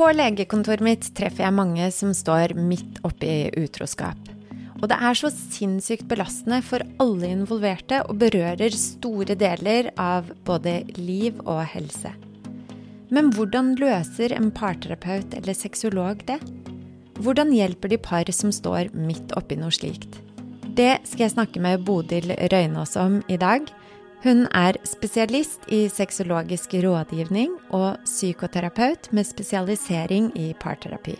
På 0.00 0.06
legekontoret 0.16 0.80
mitt 0.80 1.02
treffer 1.12 1.44
jeg 1.44 1.52
mange 1.52 1.84
som 1.92 2.14
står 2.16 2.54
midt 2.56 3.02
oppi 3.04 3.50
utroskap. 3.60 4.30
Og 4.80 4.86
det 4.88 4.96
er 4.96 5.18
så 5.18 5.28
sinnssykt 5.28 6.06
belastende 6.08 6.62
for 6.64 6.80
alle 7.04 7.28
involverte 7.28 7.98
og 8.06 8.16
berører 8.22 8.72
store 8.80 9.36
deler 9.36 9.90
av 10.00 10.30
både 10.48 10.78
liv 10.96 11.36
og 11.44 11.60
helse. 11.74 12.14
Men 13.12 13.28
hvordan 13.36 13.74
løser 13.76 14.32
en 14.38 14.48
parterapeut 14.56 15.36
eller 15.36 15.58
sexolog 15.58 16.24
det? 16.32 16.38
Hvordan 17.20 17.52
hjelper 17.52 17.92
de 17.92 18.00
par 18.00 18.32
som 18.32 18.56
står 18.56 18.94
midt 18.96 19.36
oppi 19.36 19.60
noe 19.60 19.74
slikt? 19.74 20.16
Det 20.64 20.94
skal 21.04 21.26
jeg 21.26 21.34
snakke 21.34 21.60
med 21.60 21.84
Bodil 21.84 22.32
Røynås 22.48 22.96
om 22.96 23.20
i 23.28 23.36
dag. 23.36 23.68
Hun 24.20 24.42
er 24.52 24.76
spesialist 24.84 25.62
i 25.72 25.86
sexologisk 25.88 26.74
rådgivning 26.84 27.54
og 27.72 28.02
psykoterapeut 28.04 29.08
med 29.16 29.24
spesialisering 29.24 30.28
i 30.36 30.50
parterapi. 30.60 31.14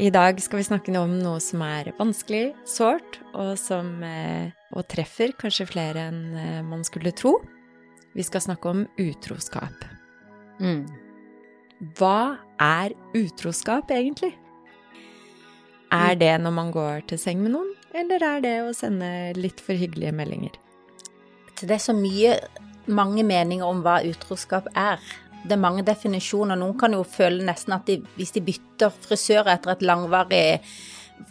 I 0.00 0.10
dag 0.12 0.36
skal 0.44 0.60
vi 0.60 0.66
snakke 0.68 0.92
om 1.00 1.16
noe 1.22 1.40
som 1.40 1.64
er 1.64 1.90
vanskelig, 1.96 2.52
sårt, 2.68 3.18
og 3.32 3.56
som 3.60 4.04
eh, 4.04 4.52
og 4.76 4.84
treffer 4.92 5.32
kanskje 5.40 5.68
flere 5.72 6.10
enn 6.10 6.22
eh, 6.36 6.60
man 6.64 6.84
skulle 6.84 7.14
tro. 7.16 7.38
Vi 8.12 8.24
skal 8.28 8.44
snakke 8.44 8.68
om 8.68 8.86
utroskap. 9.00 9.88
Mm. 10.60 10.84
Hva 11.96 12.36
er 12.60 12.92
utroskap 13.16 13.92
egentlig? 13.96 14.34
Er 15.88 16.20
det 16.20 16.34
når 16.44 16.52
man 16.52 16.72
går 16.72 17.06
til 17.08 17.20
seng 17.20 17.40
med 17.40 17.56
noen, 17.56 17.72
eller 17.96 18.28
er 18.36 18.44
det 18.44 18.58
å 18.66 18.74
sende 18.76 19.08
litt 19.40 19.64
for 19.64 19.72
hyggelige 19.72 20.12
meldinger? 20.12 20.60
Det 21.66 21.76
er 21.76 21.82
så 21.82 21.96
mye, 21.96 22.36
mange 22.90 23.24
meninger 23.26 23.66
om 23.66 23.82
hva 23.84 24.00
utroskap 24.06 24.70
er. 24.78 25.02
Det 25.44 25.56
er 25.56 25.62
mange 25.62 25.84
definisjoner. 25.86 26.58
Noen 26.58 26.76
kan 26.80 26.94
jo 26.96 27.04
føle 27.06 27.44
nesten 27.46 27.76
at 27.76 27.86
de, 27.88 28.00
hvis 28.16 28.34
de 28.36 28.44
bytter 28.44 28.92
frisør 29.06 29.48
etter 29.52 29.74
et 29.74 29.84
langvarig 29.86 30.44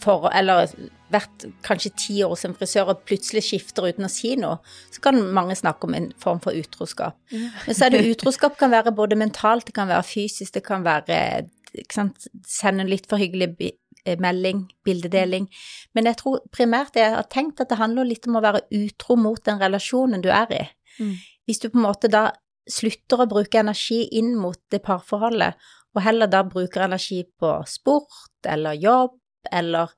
forhold, 0.01 0.33
eller 0.37 0.69
vært 1.09 1.45
kanskje 1.65 1.91
ti 1.97 2.15
år 2.25 2.35
som 2.37 2.53
frisør 2.57 2.91
og 2.93 3.03
plutselig 3.09 3.43
skifter 3.47 3.87
uten 3.89 4.05
å 4.05 4.11
si 4.11 4.35
noe, 4.39 4.59
så 4.93 5.01
kan 5.07 5.17
mange 5.33 5.57
snakke 5.57 5.89
om 5.89 5.95
en 5.97 6.09
form 6.21 6.41
for 6.43 6.57
utroskap. 6.57 7.17
Men 7.33 7.77
så 7.77 7.87
er 7.87 7.95
det 7.95 8.05
utroskap 8.11 8.57
kan 8.59 8.73
være 8.73 8.93
både 8.95 9.17
mentalt, 9.19 9.65
det 9.69 9.77
kan 9.77 9.89
være 9.89 10.05
fysisk, 10.05 10.53
det 10.57 10.65
kan 10.67 10.85
være 10.85 11.47
sant, 11.93 12.29
sende 12.49 12.85
litt 12.89 13.09
for 13.09 13.21
hyggelige 13.21 13.73
melding, 14.19 14.65
bildedeling. 14.85 15.47
Men 15.93 16.09
jeg 16.09 16.19
tror 16.21 16.43
primært 16.55 16.99
jeg 16.99 17.15
har 17.15 17.27
tenkt 17.31 17.61
at 17.61 17.71
det 17.71 17.79
handler 17.79 18.07
litt 18.07 18.27
om 18.29 18.39
å 18.39 18.43
være 18.45 18.65
utro 18.79 19.17
mot 19.19 19.41
den 19.45 19.59
relasjonen 19.61 20.23
du 20.23 20.29
er 20.33 20.53
i. 20.55 20.63
Mm. 20.99 21.17
Hvis 21.47 21.61
du 21.63 21.69
på 21.69 21.79
en 21.79 21.87
måte 21.87 22.11
da 22.11 22.29
slutter 22.69 23.23
å 23.23 23.29
bruke 23.29 23.59
energi 23.59 24.03
inn 24.19 24.35
mot 24.37 24.59
det 24.71 24.83
parforholdet, 24.85 25.57
og 25.95 26.03
heller 26.05 26.29
da 26.29 26.43
bruker 26.45 26.85
energi 26.85 27.23
på 27.39 27.53
sport 27.67 28.45
eller 28.45 28.77
jobb 28.77 29.17
eller 29.51 29.89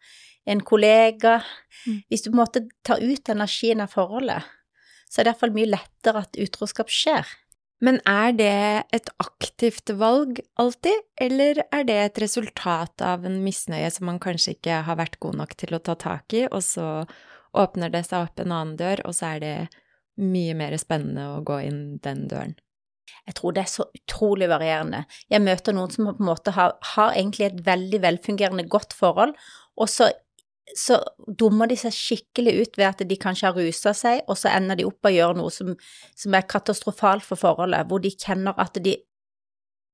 en 0.47 0.61
kollega 0.65 1.41
Mm. 1.85 2.01
Hvis 2.09 2.21
du 2.21 2.29
på 2.29 2.35
en 2.35 2.43
måte 2.43 2.63
tar 2.85 3.01
ut 3.01 3.29
energien 3.29 3.81
av 3.81 3.93
forholdet, 3.93 4.45
så 5.09 5.21
er 5.21 5.27
det 5.27 5.33
iallfall 5.33 5.55
mye 5.55 5.71
lettere 5.71 6.23
at 6.25 6.37
utroskap 6.39 6.91
skjer. 6.93 7.27
Men 7.81 7.97
er 8.05 8.35
det 8.37 8.53
et 8.93 9.09
aktivt 9.23 9.89
valg 9.97 10.39
alltid, 10.61 11.05
eller 11.21 11.63
er 11.73 11.85
det 11.87 11.97
et 11.97 12.19
resultat 12.21 13.01
av 13.01 13.25
en 13.25 13.39
misnøye 13.41 13.89
som 13.93 14.05
man 14.11 14.21
kanskje 14.21 14.53
ikke 14.55 14.83
har 14.85 14.99
vært 14.99 15.17
god 15.23 15.39
nok 15.41 15.55
til 15.57 15.73
å 15.73 15.81
ta 15.81 15.97
tak 15.97 16.35
i, 16.37 16.45
og 16.45 16.61
så 16.65 16.87
åpner 17.57 17.91
det 17.91 18.03
seg 18.07 18.27
opp 18.27 18.39
en 18.39 18.53
annen 18.53 18.77
dør, 18.79 19.01
og 19.09 19.17
så 19.17 19.33
er 19.33 19.41
det 19.41 19.55
mye 20.21 20.53
mer 20.57 20.75
spennende 20.77 21.25
å 21.33 21.41
gå 21.45 21.57
inn 21.65 21.81
den 22.05 22.27
døren? 22.29 22.53
Jeg 23.27 23.37
tror 23.37 23.53
det 23.55 23.63
er 23.65 23.71
så 23.71 23.85
utrolig 23.97 24.47
varierende. 24.49 25.03
Jeg 25.29 25.43
møter 25.43 25.75
noen 25.75 25.91
som 25.93 26.07
på 26.07 26.15
en 26.21 26.29
måte 26.29 26.53
har, 26.55 26.77
har 26.93 27.15
egentlig 27.17 27.49
et 27.49 27.63
veldig 27.65 28.01
velfungerende 28.05 28.67
godt 28.71 28.93
forhold, 28.97 29.33
og 29.77 29.89
så, 29.89 30.11
så 30.77 30.97
dummer 31.39 31.69
de 31.71 31.77
seg 31.79 31.93
skikkelig 31.95 32.53
ut 32.61 32.77
ved 32.79 32.87
at 32.87 33.03
de 33.07 33.17
kanskje 33.19 33.49
har 33.49 33.57
rusa 33.57 33.93
seg, 33.97 34.21
og 34.27 34.37
så 34.39 34.51
ender 34.53 34.79
de 34.79 34.87
opp 34.87 35.07
og 35.07 35.15
gjør 35.15 35.39
noe 35.39 35.53
som, 35.53 35.73
som 36.17 36.37
er 36.37 36.47
katastrofalt 36.49 37.25
for 37.27 37.39
forholdet, 37.39 37.87
hvor 37.89 38.03
de 38.03 38.13
kjenner 38.15 38.57
at 38.61 38.79
de 38.83 38.95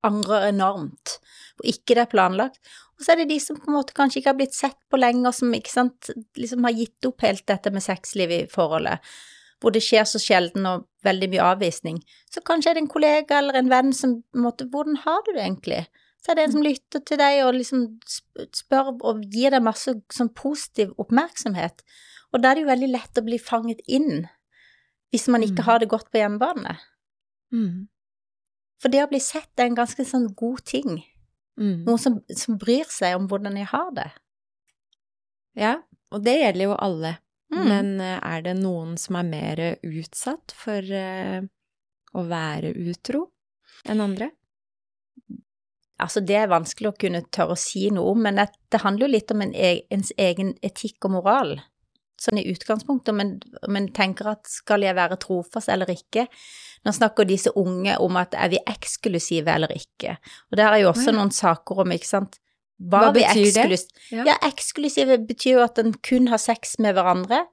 angrer 0.05 0.51
enormt, 0.51 1.17
hvor 1.57 1.71
ikke 1.71 1.97
det 1.97 2.03
er 2.05 2.11
planlagt. 2.11 2.61
Og 2.97 3.05
så 3.05 3.13
er 3.13 3.21
det 3.21 3.31
de 3.31 3.39
som 3.41 3.57
på 3.57 3.69
en 3.69 3.77
måte 3.77 3.95
kanskje 3.97 4.21
ikke 4.21 4.33
har 4.33 4.39
blitt 4.39 4.57
sett 4.57 4.77
på 4.91 4.99
lenge, 4.99 5.25
og 5.29 5.35
som 5.35 5.55
sant, 5.69 6.11
liksom 6.37 6.65
har 6.67 6.77
gitt 6.77 7.09
opp 7.09 7.25
helt 7.25 7.45
dette 7.49 7.73
med 7.73 7.85
sexliv 7.85 8.33
i 8.33 8.45
forholdet 8.51 9.01
hvor 9.61 9.73
det 9.73 9.81
skjer 9.81 10.05
så 10.05 10.19
sjelden 10.21 10.67
og 10.69 10.85
veldig 11.05 11.31
mye 11.31 11.45
avvisning, 11.53 12.01
så 12.29 12.43
kanskje 12.45 12.71
er 12.71 12.77
det 12.77 12.83
en 12.83 12.91
kollega 12.91 13.39
eller 13.39 13.57
en 13.57 13.71
venn 13.71 13.93
som 13.95 14.19
på 14.21 14.37
en 14.37 14.45
måte 14.45 14.67
Hvordan 14.69 14.99
har 15.01 15.23
du 15.25 15.31
det 15.33 15.41
egentlig? 15.43 15.79
Så 16.23 16.31
er 16.31 16.39
det 16.39 16.45
en 16.47 16.55
som 16.57 16.65
lytter 16.65 17.03
til 17.07 17.19
deg 17.21 17.43
og 17.45 17.53
liksom 17.55 17.83
spør 18.55 18.93
og 18.95 19.21
gir 19.31 19.53
deg 19.53 19.63
masse 19.63 19.93
sånn 20.13 20.31
positiv 20.35 20.91
oppmerksomhet. 20.99 21.83
Og 22.33 22.41
da 22.43 22.51
er 22.51 22.57
det 22.57 22.63
jo 22.65 22.71
veldig 22.71 22.89
lett 22.91 23.19
å 23.21 23.23
bli 23.23 23.37
fanget 23.39 23.83
inn 23.87 24.25
hvis 25.13 25.29
man 25.31 25.45
ikke 25.45 25.61
Mm. 25.63 25.67
har 25.69 25.79
det 25.79 25.87
godt 25.89 26.09
på 26.11 26.19
hjemmebane. 26.19 26.73
Mm. 27.53 27.87
For 28.81 28.89
det 28.91 29.05
å 29.05 29.09
bli 29.09 29.19
sett 29.23 29.53
er 29.57 29.69
en 29.69 29.77
ganske 29.77 30.03
sånn 30.05 30.27
god 30.35 30.65
ting. 30.65 31.05
Mm. 31.57 31.85
Noen 31.87 31.97
som, 32.01 32.17
som 32.35 32.57
bryr 32.59 32.85
seg 32.91 33.15
om 33.15 33.27
hvordan 33.31 33.55
jeg 33.57 33.69
har 33.71 33.91
det. 33.95 34.11
Ja, 35.57 35.77
og 36.11 36.23
det 36.25 36.35
gjelder 36.41 36.67
jo 36.67 36.75
alle. 36.75 37.13
Mm. 37.53 37.63
Men 37.69 38.01
eh, 38.03 38.19
er 38.19 38.41
det 38.43 38.57
noen 38.59 38.97
som 38.99 39.15
er 39.15 39.23
mer 39.23 39.61
utsatt 39.87 40.51
for 40.53 40.83
uh, 40.83 41.39
å 42.13 42.23
være 42.27 42.73
utro 42.75 43.29
enn 43.87 44.03
andre? 44.03 44.31
Altså, 45.97 46.21
det 46.21 46.35
er 46.37 46.51
vanskelig 46.51 46.91
å 46.91 46.97
kunne 46.99 47.23
tørre 47.33 47.55
å 47.55 47.59
si 47.59 47.87
noe 47.93 48.13
om, 48.13 48.21
men 48.27 48.37
det, 48.37 48.81
handler 48.83 49.07
jo 49.07 49.13
litt 49.15 49.33
om 49.33 49.41
en, 49.41 49.53
e- 49.55 49.87
ens 49.93 50.11
egen 50.21 50.53
etikk 50.65 51.07
og 51.09 51.15
moral, 51.15 51.55
sånn 52.21 52.37
i 52.41 52.47
utgangspunktet, 52.51 53.15
men, 53.17 53.37
men 53.69 53.89
tenker 53.93 54.29
at 54.35 54.45
skal 54.49 54.85
jeg 54.85 54.97
være 54.97 55.17
trofast 55.21 55.71
eller 55.73 55.89
ikke? 55.89 56.27
Nå 56.85 56.93
snakker 56.93 57.25
disse 57.25 57.53
unge 57.57 57.97
om 58.01 58.17
at 58.21 58.37
er 58.37 58.53
vi 58.53 58.61
eksklusive 58.61 59.53
eller 59.53 59.73
ikke, 59.73 60.19
og 60.51 60.59
der 60.61 60.69
er 60.69 60.83
jo 60.83 60.91
også 60.91 61.09
ja. 61.09 61.17
noen 61.17 61.33
saker 61.33 61.81
om, 61.83 61.95
ikke 61.97 62.09
sant? 62.09 62.37
Hva 62.77 63.07
Hva 63.07 63.13
betyr 63.15 63.49
det? 63.55 63.79
Ja. 64.13 64.25
Ja, 64.33 64.35
eksklusive 64.45 65.17
betyr 65.25 65.55
jo 65.55 65.63
at 65.65 65.79
en 65.81 65.95
kun 66.05 66.29
har 66.29 66.41
sex 66.41 66.77
med 66.83 66.93
hverandre, 66.93 67.47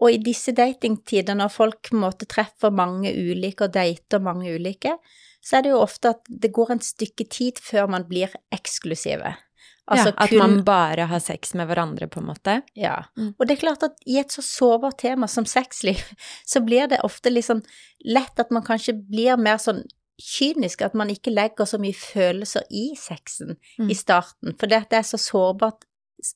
og 0.00 0.08
i 0.08 0.22
disse 0.24 0.54
datingtider, 0.56 1.36
når 1.36 1.52
folk 1.52 1.90
på 1.90 1.98
en 1.98 2.04
måte 2.06 2.26
treffer 2.26 2.72
mange 2.72 3.12
ulike 3.12 3.68
og 3.68 3.74
dater 3.76 4.24
mange 4.24 4.54
ulike, 4.56 4.96
så 5.42 5.58
er 5.58 5.64
det 5.66 5.72
jo 5.74 5.80
ofte 5.82 6.12
at 6.14 6.28
det 6.28 6.52
går 6.54 6.76
en 6.76 6.84
stykke 6.84 7.26
tid 7.30 7.58
før 7.62 7.88
man 7.90 8.06
blir 8.08 8.32
eksklusive. 8.54 9.34
Altså 9.90 10.12
ja, 10.12 10.14
at 10.22 10.30
kun 10.30 10.38
man 10.38 10.60
bare 10.64 11.08
har 11.10 11.18
sex 11.20 11.54
med 11.58 11.66
hverandre, 11.66 12.06
på 12.06 12.20
en 12.20 12.28
måte. 12.30 12.60
Ja. 12.78 13.00
Mm. 13.18 13.32
Og 13.34 13.48
det 13.48 13.56
er 13.56 13.62
klart 13.64 13.82
at 13.82 13.98
i 14.06 14.20
et 14.20 14.30
så 14.30 14.44
sårbart 14.46 15.00
tema 15.02 15.26
som 15.28 15.44
sexliv, 15.48 15.98
så 16.52 16.62
blir 16.62 16.86
det 16.92 17.02
ofte 17.02 17.32
litt 17.32 17.48
sånn 17.48 17.64
lett 18.06 18.38
at 18.38 18.54
man 18.54 18.64
kanskje 18.66 18.94
blir 18.94 19.36
mer 19.40 19.58
sånn 19.62 19.82
kynisk, 20.22 20.84
at 20.86 20.94
man 20.94 21.10
ikke 21.10 21.32
legger 21.34 21.66
så 21.66 21.80
mye 21.82 21.96
følelser 21.98 22.62
i 22.70 22.92
sexen 22.98 23.56
Mm. 23.80 23.88
i 23.90 23.94
starten. 23.98 24.54
For 24.60 24.70
det 24.70 24.84
at 24.84 24.90
det 24.92 24.98
er 25.00 25.08
så 25.08 25.18
sårbart, 25.18 25.82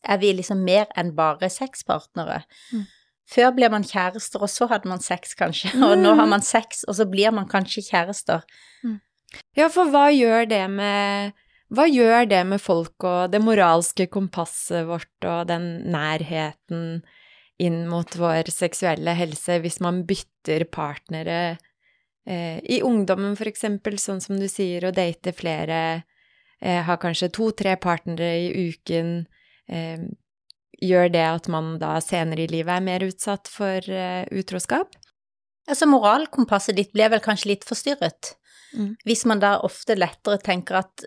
er 0.02 0.18
vi 0.18 0.32
liksom 0.34 0.64
mer 0.66 0.88
enn 0.98 1.12
bare 1.14 1.46
sexpartnere. 1.52 2.40
Mm. 2.72 2.86
Før 3.26 3.50
ble 3.56 3.68
man 3.72 3.82
kjærester, 3.82 4.38
og 4.42 4.48
så 4.52 4.68
hadde 4.70 4.88
man 4.88 5.00
sex, 5.02 5.34
kanskje. 5.34 5.72
Og 5.86 5.96
nå 5.98 6.12
Mm. 6.14 6.18
har 6.20 6.26
man 6.30 6.42
sex, 6.46 6.84
og 6.86 6.94
så 6.94 7.06
blir 7.10 7.32
man 7.34 7.48
kanskje 7.50 7.82
kjærester. 7.90 8.44
Ja, 9.56 9.66
for 9.68 9.90
hva 9.90 10.06
gjør 10.14 10.46
det 10.48 10.62
med 10.70 11.32
hva 11.74 11.82
gjør 11.90 12.28
det 12.30 12.44
med 12.46 12.60
folk 12.62 13.02
og 13.02 13.32
det 13.32 13.40
moralske 13.42 14.06
kompasset 14.06 14.86
vårt 14.86 15.24
og 15.26 15.48
den 15.50 15.64
nærheten 15.90 17.02
inn 17.58 17.88
mot 17.90 18.06
vår 18.14 18.46
seksuelle 18.54 19.16
helse 19.18 19.56
hvis 19.64 19.80
man 19.82 20.04
bytter 20.06 20.62
partnere 20.70 21.56
eh, 22.24 22.60
i 22.62 22.78
ungdommen, 22.86 23.34
for 23.34 23.50
eksempel, 23.50 23.98
sånn 23.98 24.20
som 24.22 24.38
du 24.38 24.46
sier, 24.46 24.86
å 24.86 24.94
date 24.94 25.32
flere, 25.34 26.04
eh, 26.62 26.82
ha 26.86 26.96
kanskje 27.02 27.32
to-tre 27.34 27.74
partnere 27.82 28.30
i 28.46 28.70
uken, 28.70 29.26
eh, 29.68 30.06
gjør 30.82 31.10
det 31.12 31.24
at 31.24 31.48
man 31.52 31.76
da 31.80 31.96
senere 32.04 32.44
i 32.44 32.50
livet 32.50 32.74
er 32.76 32.84
mer 32.84 33.04
utsatt 33.06 33.50
for 33.50 33.90
eh, 33.90 34.24
utroskap? 34.34 34.96
Altså, 35.66 35.88
moralkompasset 35.90 36.76
ditt 36.78 36.92
blir 36.94 37.10
vel 37.10 37.22
kanskje 37.24 37.54
litt 37.54 37.66
forstyrret. 37.66 38.36
Mm. 38.76 38.94
Hvis 39.06 39.24
man 39.26 39.42
da 39.42 39.56
ofte 39.66 39.96
lettere 39.96 40.38
tenker 40.44 40.82
at, 40.82 41.06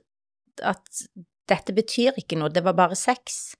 at 0.63 1.03
dette 1.49 1.75
betyr 1.75 2.17
ikke 2.19 2.39
noe, 2.39 2.51
det 2.53 2.63
var 2.65 2.77
bare 2.77 2.97
sex. 2.99 3.53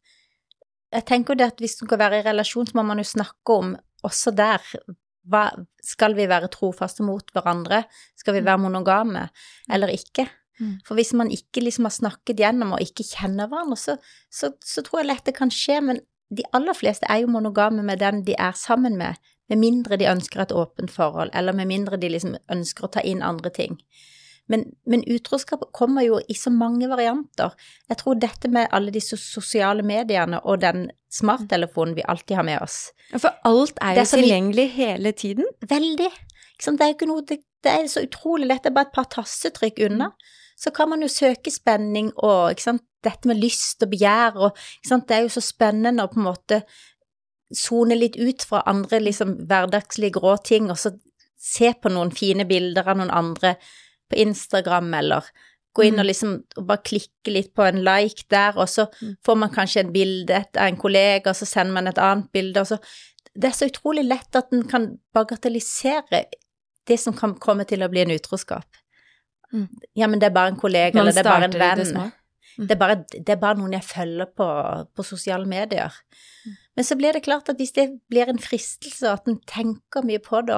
Jeg 0.90 1.06
tenker 1.08 1.34
jo 1.34 1.42
det 1.42 1.52
at 1.54 1.62
hvis 1.62 1.78
du 1.80 1.86
skal 1.86 2.02
være 2.02 2.22
i 2.22 2.26
relasjon, 2.26 2.68
så 2.68 2.80
må 2.80 2.86
man 2.90 3.02
jo 3.02 3.08
snakke 3.08 3.60
om 3.62 3.76
også 4.08 4.34
der 4.36 4.64
hva, 5.30 5.50
Skal 5.84 6.16
vi 6.18 6.26
være 6.30 6.50
trofaste 6.50 7.04
mot 7.06 7.28
hverandre? 7.36 7.84
Skal 8.18 8.38
vi 8.38 8.44
være 8.46 8.62
monogame 8.64 9.28
eller 9.72 9.92
ikke? 9.94 10.26
Mm. 10.60 10.76
For 10.88 11.00
hvis 11.00 11.14
man 11.18 11.32
ikke 11.34 11.64
liksom 11.64 11.88
har 11.88 11.96
snakket 11.96 12.44
gjennom 12.44 12.76
og 12.76 12.84
ikke 12.84 13.08
kjenner 13.08 13.50
hverandre, 13.50 13.80
så, 13.80 13.98
så, 14.30 14.52
så 14.60 14.84
tror 14.86 15.02
jeg 15.02 15.12
lett 15.12 15.28
det 15.30 15.38
kan 15.40 15.54
skje, 15.54 15.80
men 15.86 16.04
de 16.30 16.46
aller 16.54 16.78
fleste 16.78 17.08
er 17.10 17.24
jo 17.24 17.32
monogame 17.34 17.84
med 17.86 18.02
den 18.04 18.24
de 18.28 18.36
er 18.38 18.54
sammen 18.58 19.00
med, 19.00 19.18
med 19.50 19.62
mindre 19.62 19.98
de 19.98 20.10
ønsker 20.12 20.44
et 20.44 20.54
åpent 20.54 20.92
forhold, 20.94 21.34
eller 21.34 21.56
med 21.58 21.72
mindre 21.72 21.98
de 21.98 22.12
liksom 22.12 22.38
ønsker 22.54 22.86
å 22.86 22.94
ta 22.94 23.04
inn 23.06 23.26
andre 23.26 23.50
ting. 23.54 23.80
Men, 24.50 24.64
men 24.90 25.04
utroskap 25.06 25.68
kommer 25.78 26.02
jo 26.02 26.18
i 26.26 26.36
så 26.38 26.50
mange 26.50 26.88
varianter. 26.90 27.54
Jeg 27.90 28.00
tror 28.02 28.18
dette 28.18 28.50
med 28.50 28.72
alle 28.74 28.94
disse 28.94 29.18
sosiale 29.22 29.86
mediene 29.86 30.40
og 30.42 30.64
den 30.64 30.88
smarttelefonen 31.14 31.94
vi 31.98 32.06
alltid 32.06 32.38
har 32.38 32.46
med 32.46 32.62
oss 32.62 32.92
For 33.18 33.34
alt 33.50 33.80
er 33.82 33.96
jo 33.98 34.02
er 34.02 34.10
så 34.10 34.20
vi, 34.22 34.66
hele 34.74 35.14
tiden. 35.14 35.46
Veldig. 35.62 36.10
Det 36.60 36.82
er 36.82 36.92
jo 36.92 36.98
ikke 36.98 37.10
noe 37.10 37.26
det, 37.30 37.40
det 37.66 37.72
er 37.72 37.88
så 37.90 38.04
utrolig 38.06 38.50
lett. 38.50 38.66
Det 38.66 38.74
er 38.74 38.78
bare 38.78 38.90
et 38.90 38.98
par 38.98 39.10
tassetrykk 39.14 39.82
unna. 39.86 40.12
Så 40.60 40.72
kan 40.76 40.90
man 40.92 41.02
jo 41.02 41.08
søke 41.08 41.52
spenning 41.54 42.12
og 42.18 42.52
ikke 42.54 42.68
sant? 42.68 42.86
dette 43.00 43.30
med 43.30 43.38
lyst 43.40 43.80
og 43.86 43.94
begjær 43.94 44.36
og 44.36 44.58
ikke 44.58 44.90
sant? 44.90 45.06
Det 45.08 45.16
er 45.16 45.22
jo 45.24 45.30
så 45.32 45.40
spennende 45.40 46.04
å 46.04 46.10
på 46.12 46.20
en 46.20 46.26
måte 46.26 46.58
sone 47.56 47.96
litt 47.96 48.18
ut 48.20 48.44
fra 48.44 48.60
andre 48.68 49.00
liksom 49.00 49.38
hverdagslige 49.48 50.18
grå 50.20 50.34
ting, 50.44 50.68
og 50.70 50.78
så 50.78 50.92
se 51.40 51.72
på 51.80 51.90
noen 51.94 52.12
fine 52.12 52.44
bilder 52.50 52.90
av 52.92 53.00
noen 53.00 53.14
andre 53.16 53.54
på 54.12 54.20
Instagram, 54.20 54.92
eller 55.00 55.30
gå 55.74 55.86
inn 55.88 55.96
Mm. 55.96 56.00
og 56.00 56.06
liksom 56.06 56.44
og 56.58 56.68
bare 56.68 56.84
klikke 56.84 57.32
litt 57.32 57.54
på 57.56 57.64
en 57.64 57.84
like 57.84 58.28
der, 58.30 58.58
og 58.58 58.68
så 58.68 58.88
Mm. 59.02 59.16
får 59.26 59.38
man 59.38 59.50
kanskje 59.50 59.80
en 59.80 59.94
bilde 59.94 60.36
av 60.36 60.68
en 60.68 60.78
kollega, 60.78 61.30
og 61.30 61.36
så 61.36 61.46
sender 61.46 61.74
man 61.74 61.88
et 61.88 61.98
annet 61.98 62.32
bilde, 62.34 62.60
og 62.60 62.68
så 62.68 62.80
Det 63.36 63.46
er 63.46 63.52
så 63.54 63.70
utrolig 63.72 64.04
lett 64.04 64.36
at 64.36 64.52
en 64.52 64.68
kan 64.68 65.00
bagatellisere 65.16 66.26
det 66.88 67.00
som 67.00 67.14
kan 67.14 67.36
komme 67.36 67.64
til 67.64 67.80
å 67.80 67.88
bli 67.90 68.02
en 68.02 68.12
utroskap. 68.12 68.66
Mm. 69.54 69.68
Ja, 69.98 70.08
men 70.08 70.20
det 70.22 70.30
er 70.30 70.36
bare 70.36 70.52
en 70.54 70.60
kollega, 70.62 70.94
Man 70.96 71.08
eller 71.08 71.16
det 71.18 71.26
er 71.26 71.30
bare 71.32 71.48
en 71.50 71.60
venn. 71.60 71.86
det. 71.86 72.12
Mm. 72.60 72.68
Det 72.68 72.72
er, 72.76 72.80
bare, 72.82 72.96
det 73.14 73.30
er 73.30 73.40
bare 73.40 73.56
noen 73.58 73.72
jeg 73.78 73.84
følger 73.88 74.28
på, 74.36 74.46
på 74.96 75.04
sosiale 75.08 75.46
medier. 75.48 75.94
Mm. 76.46 76.56
Men 76.76 76.86
så 76.88 76.96
blir 77.00 77.14
det 77.16 77.24
klart 77.24 77.50
at 77.50 77.58
hvis 77.62 77.72
det 77.76 77.86
blir 78.12 78.28
en 78.32 78.40
fristelse, 78.42 79.06
og 79.08 79.14
at 79.22 79.28
en 79.32 79.38
tenker 79.48 80.04
mye 80.08 80.20
på 80.24 80.42
det, 80.48 80.58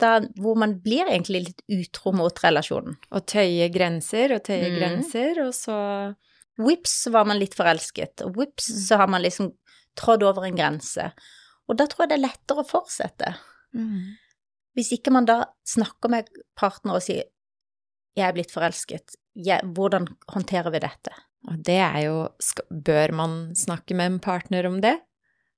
da, 0.00 0.12
hvor 0.40 0.56
man 0.56 0.78
blir 0.84 1.06
egentlig 1.10 1.42
litt 1.48 1.62
utro 1.68 2.12
mot 2.16 2.40
relasjonen. 2.44 2.96
Og 3.12 3.26
tøye 3.28 3.68
grenser 3.74 4.32
og 4.38 4.42
tøye 4.48 4.70
Mm. 4.70 4.78
grenser, 4.78 5.42
og 5.46 5.52
så 5.54 6.14
Vips 6.58 7.02
så 7.04 7.10
var 7.12 7.26
man 7.28 7.36
litt 7.38 7.52
forelsket, 7.54 8.22
og 8.24 8.36
vips 8.38 8.70
så 8.88 8.96
har 8.96 9.08
man 9.12 9.20
liksom 9.20 9.50
trådd 9.94 10.22
over 10.24 10.46
en 10.46 10.56
grense. 10.56 11.10
Og 11.68 11.76
da 11.76 11.84
tror 11.84 12.06
jeg 12.06 12.08
det 12.14 12.16
er 12.16 12.28
lettere 12.30 12.62
å 12.62 12.68
fortsette. 12.70 13.34
Mm. 13.76 14.14
Hvis 14.74 14.92
ikke 14.96 15.12
man 15.12 15.26
da 15.28 15.42
snakker 15.68 16.08
med 16.08 16.30
partner 16.56 16.96
og 16.96 17.02
sier 17.04 17.24
'jeg 18.16 18.28
er 18.28 18.32
blitt 18.32 18.52
forelsket', 18.52 19.16
jeg, 19.36 19.60
hvordan 19.76 20.08
håndterer 20.32 20.72
vi 20.72 20.80
dette? 20.80 21.12
Og 21.46 21.62
det 21.62 21.78
er 21.78 22.00
jo 22.06 22.28
Bør 22.70 23.12
man 23.12 23.54
snakke 23.54 23.94
med 23.94 24.06
en 24.06 24.20
partner 24.20 24.66
om 24.66 24.80
det? 24.80 24.98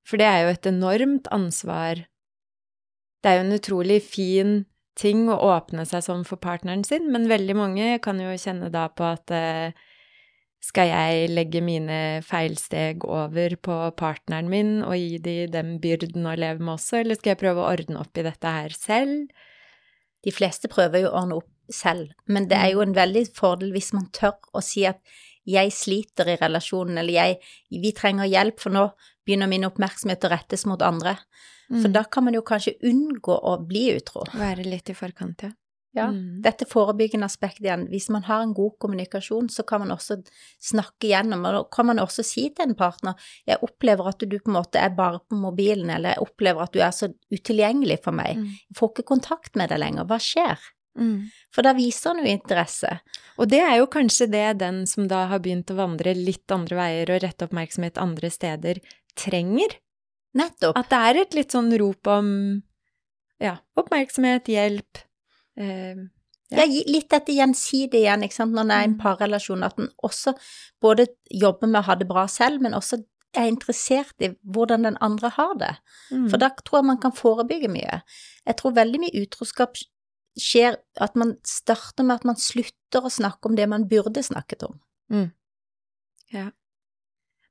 For 0.04 0.16
det 0.16 0.26
er 0.26 0.40
jo 0.42 0.48
et 0.54 0.66
enormt 0.66 1.28
ansvar. 1.30 2.06
Det 3.22 3.30
er 3.30 3.38
jo 3.38 3.44
en 3.46 3.58
utrolig 3.58 4.02
fin 4.02 4.64
ting 4.98 5.28
å 5.30 5.38
åpne 5.52 5.84
seg 5.86 6.02
sånn 6.06 6.24
for 6.26 6.40
partneren 6.42 6.82
sin, 6.86 7.10
men 7.12 7.28
veldig 7.30 7.54
mange 7.54 7.98
kan 8.02 8.18
jo 8.20 8.34
kjenne 8.34 8.70
da 8.74 8.88
på 8.88 9.04
at 9.06 9.30
eh, 9.30 9.76
skal 10.64 10.90
jeg 10.90 11.28
legge 11.30 11.62
mine 11.62 11.98
feilsteg 12.26 13.04
over 13.06 13.54
på 13.62 13.76
partneren 13.98 14.48
min 14.50 14.72
og 14.82 14.96
gi 14.98 15.20
de 15.22 15.36
den 15.52 15.76
byrden 15.82 16.26
å 16.26 16.34
leve 16.38 16.64
med 16.64 16.74
også, 16.74 17.02
eller 17.02 17.18
skal 17.18 17.34
jeg 17.34 17.42
prøve 17.44 17.62
å 17.62 17.70
ordne 17.70 18.02
opp 18.02 18.18
i 18.18 18.26
dette 18.26 18.54
her 18.56 18.74
selv? 18.74 19.30
De 20.26 20.34
fleste 20.34 20.70
prøver 20.72 21.04
jo 21.04 21.12
å 21.12 21.20
ordne 21.20 21.38
opp 21.38 21.52
selv, 21.68 22.12
men 22.26 22.48
det 22.48 22.56
er 22.58 22.72
jo 22.72 22.80
en 22.84 22.94
veldig 22.96 23.26
fordel 23.36 23.72
hvis 23.74 23.92
man 23.96 24.08
tør 24.12 24.36
å 24.56 24.62
si 24.64 24.86
at 24.88 25.00
jeg 25.48 25.72
sliter 25.72 26.28
i 26.28 26.36
relasjonen, 26.40 26.98
eller 27.00 27.12
jeg, 27.14 27.38
vi 27.70 27.92
trenger 27.96 28.28
hjelp, 28.28 28.58
for 28.60 28.74
nå 28.74 28.82
begynner 29.24 29.48
min 29.48 29.64
oppmerksomhet 29.68 30.26
å 30.28 30.32
rettes 30.34 30.66
mot 30.68 30.82
andre. 30.82 31.16
For 31.68 31.88
Mm. 31.88 31.92
da 31.92 32.02
kan 32.04 32.24
man 32.24 32.34
jo 32.34 32.40
kanskje 32.40 32.78
unngå 32.82 33.34
å 33.44 33.58
bli 33.66 33.90
utro. 33.96 34.24
Være 34.32 34.64
litt 34.64 34.88
i 34.88 34.94
forkant, 34.94 35.42
ja. 35.42 35.50
Ja. 35.96 36.06
Mm. 36.12 36.42
Dette 36.44 36.66
forebyggende 36.68 37.24
aspektet 37.26 37.64
igjen. 37.64 37.86
Hvis 37.88 38.08
man 38.12 38.22
har 38.22 38.42
en 38.42 38.52
god 38.54 38.76
kommunikasjon, 38.78 39.48
så 39.50 39.64
kan 39.66 39.80
man 39.80 39.90
også 39.90 40.18
snakke 40.60 41.08
gjennom, 41.08 41.44
og 41.48 41.52
da 41.56 41.62
kan 41.72 41.86
man 41.86 41.98
også 41.98 42.24
si 42.24 42.50
til 42.50 42.68
en 42.68 42.74
partner 42.78 43.14
jeg 43.48 43.58
opplever 43.64 44.08
at 44.08 44.18
du 44.20 44.36
på 44.38 44.50
en 44.52 44.58
måte 44.60 44.76
er 44.78 44.90
bare 44.90 45.20
på 45.24 45.36
mobilen, 45.40 45.90
eller 45.90 46.14
jeg 46.14 46.24
opplever 46.26 46.62
at 46.62 46.72
du 46.72 46.80
er 46.84 46.92
så 46.94 47.08
utilgjengelig 47.32 48.02
for 48.04 48.12
meg. 48.12 48.36
Mm. 48.36 48.44
Jeg 48.68 48.76
får 48.76 48.92
ikke 48.92 49.08
kontakt 49.14 49.56
med 49.56 49.70
deg 49.72 49.80
lenger. 49.80 50.04
Hva 50.04 50.20
skjer? 50.22 50.58
Mm. 50.98 51.30
For 51.54 51.62
da 51.62 51.72
viser 51.78 52.10
han 52.12 52.24
jo 52.24 52.30
interesse. 52.32 52.98
Og 53.38 53.48
det 53.48 53.60
er 53.62 53.76
jo 53.78 53.86
kanskje 53.86 54.26
det 54.30 54.58
den 54.60 54.82
som 54.90 55.06
da 55.08 55.26
har 55.30 55.38
begynt 55.44 55.70
å 55.70 55.76
vandre 55.78 56.14
litt 56.18 56.50
andre 56.50 56.76
veier 56.76 57.12
og 57.14 57.22
rette 57.22 57.46
oppmerksomhet 57.48 58.00
andre 58.02 58.30
steder, 58.34 58.80
trenger. 59.18 59.78
Nettopp. 60.38 60.76
At 60.76 60.90
det 60.90 60.98
er 61.08 61.20
et 61.22 61.34
litt 61.38 61.54
sånn 61.54 61.70
rop 61.80 62.06
om 62.12 62.28
ja, 63.40 63.56
oppmerksomhet, 63.78 64.50
hjelp. 64.50 65.04
Eh, 65.58 65.94
Ja. 66.50 66.62
Ja, 66.64 66.82
litt 66.88 67.10
dette 67.12 67.34
gjensidige 67.36 67.98
igjen, 68.06 68.22
ikke 68.24 68.32
sant, 68.38 68.54
når 68.56 68.64
det 68.70 68.76
er 68.78 68.84
en 68.86 68.94
Mm. 68.94 69.00
parrelasjon, 69.02 69.62
at 69.66 69.78
en 69.78 69.90
også 70.02 70.32
både 70.80 71.04
jobber 71.30 71.68
med 71.68 71.82
å 71.82 71.84
ha 71.84 71.94
det 71.94 72.08
bra 72.08 72.24
selv, 72.26 72.62
men 72.62 72.72
også 72.72 73.04
er 73.36 73.50
interessert 73.50 74.14
i 74.24 74.30
hvordan 74.48 74.82
den 74.84 74.96
andre 75.02 75.28
har 75.28 75.54
det. 75.60 75.74
mm. 76.10 76.30
For 76.30 76.38
da 76.38 76.48
tror 76.48 76.78
jeg 76.80 76.84
man 76.86 76.96
kan 77.02 77.12
forebygge 77.12 77.68
mye. 77.68 78.00
Jeg 78.46 78.56
tror 78.56 78.72
veldig 78.72 78.98
mye 78.98 79.26
utroskap 79.26 79.76
skjer 80.38 80.78
at 81.02 81.18
man 81.18 81.36
starter 81.46 82.06
med 82.06 82.20
at 82.20 82.26
man 82.28 82.38
slutter 82.40 83.04
å 83.04 83.12
snakke 83.12 83.50
om 83.50 83.56
det 83.58 83.66
man 83.70 83.86
burde 83.90 84.22
snakket 84.24 84.64
om. 84.68 84.78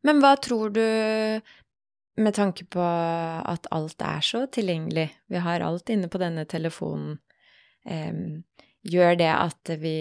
Men 0.08 0.22
hva 0.24 0.36
tror 0.40 0.72
du, 0.76 0.84
med 2.18 2.36
tanke 2.38 2.66
på 2.72 2.82
at 2.82 3.68
alt 3.76 4.02
er 4.06 4.22
så 4.26 4.46
tilgjengelig, 4.54 5.10
vi 5.28 5.42
har 5.44 5.66
alt 5.66 5.90
inne 5.94 6.10
på 6.12 6.22
denne 6.22 6.46
telefonen, 6.50 7.18
gjør 8.88 9.18
det 9.20 9.32
at 9.34 9.74
vi 9.82 9.98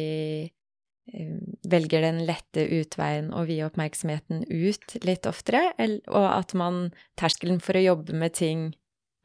velger 1.66 2.02
den 2.02 2.24
lette 2.26 2.64
utveien 2.76 3.32
og 3.34 3.46
vie 3.50 3.66
oppmerksomheten 3.66 4.42
ut 4.50 4.96
litt 5.06 5.26
oftere, 5.30 5.70
og 6.10 6.26
at 6.28 6.54
man, 6.58 6.90
terskelen 7.18 7.60
for 7.62 7.78
å 7.78 7.84
jobbe 7.84 8.16
med 8.18 8.34
ting 8.36 8.68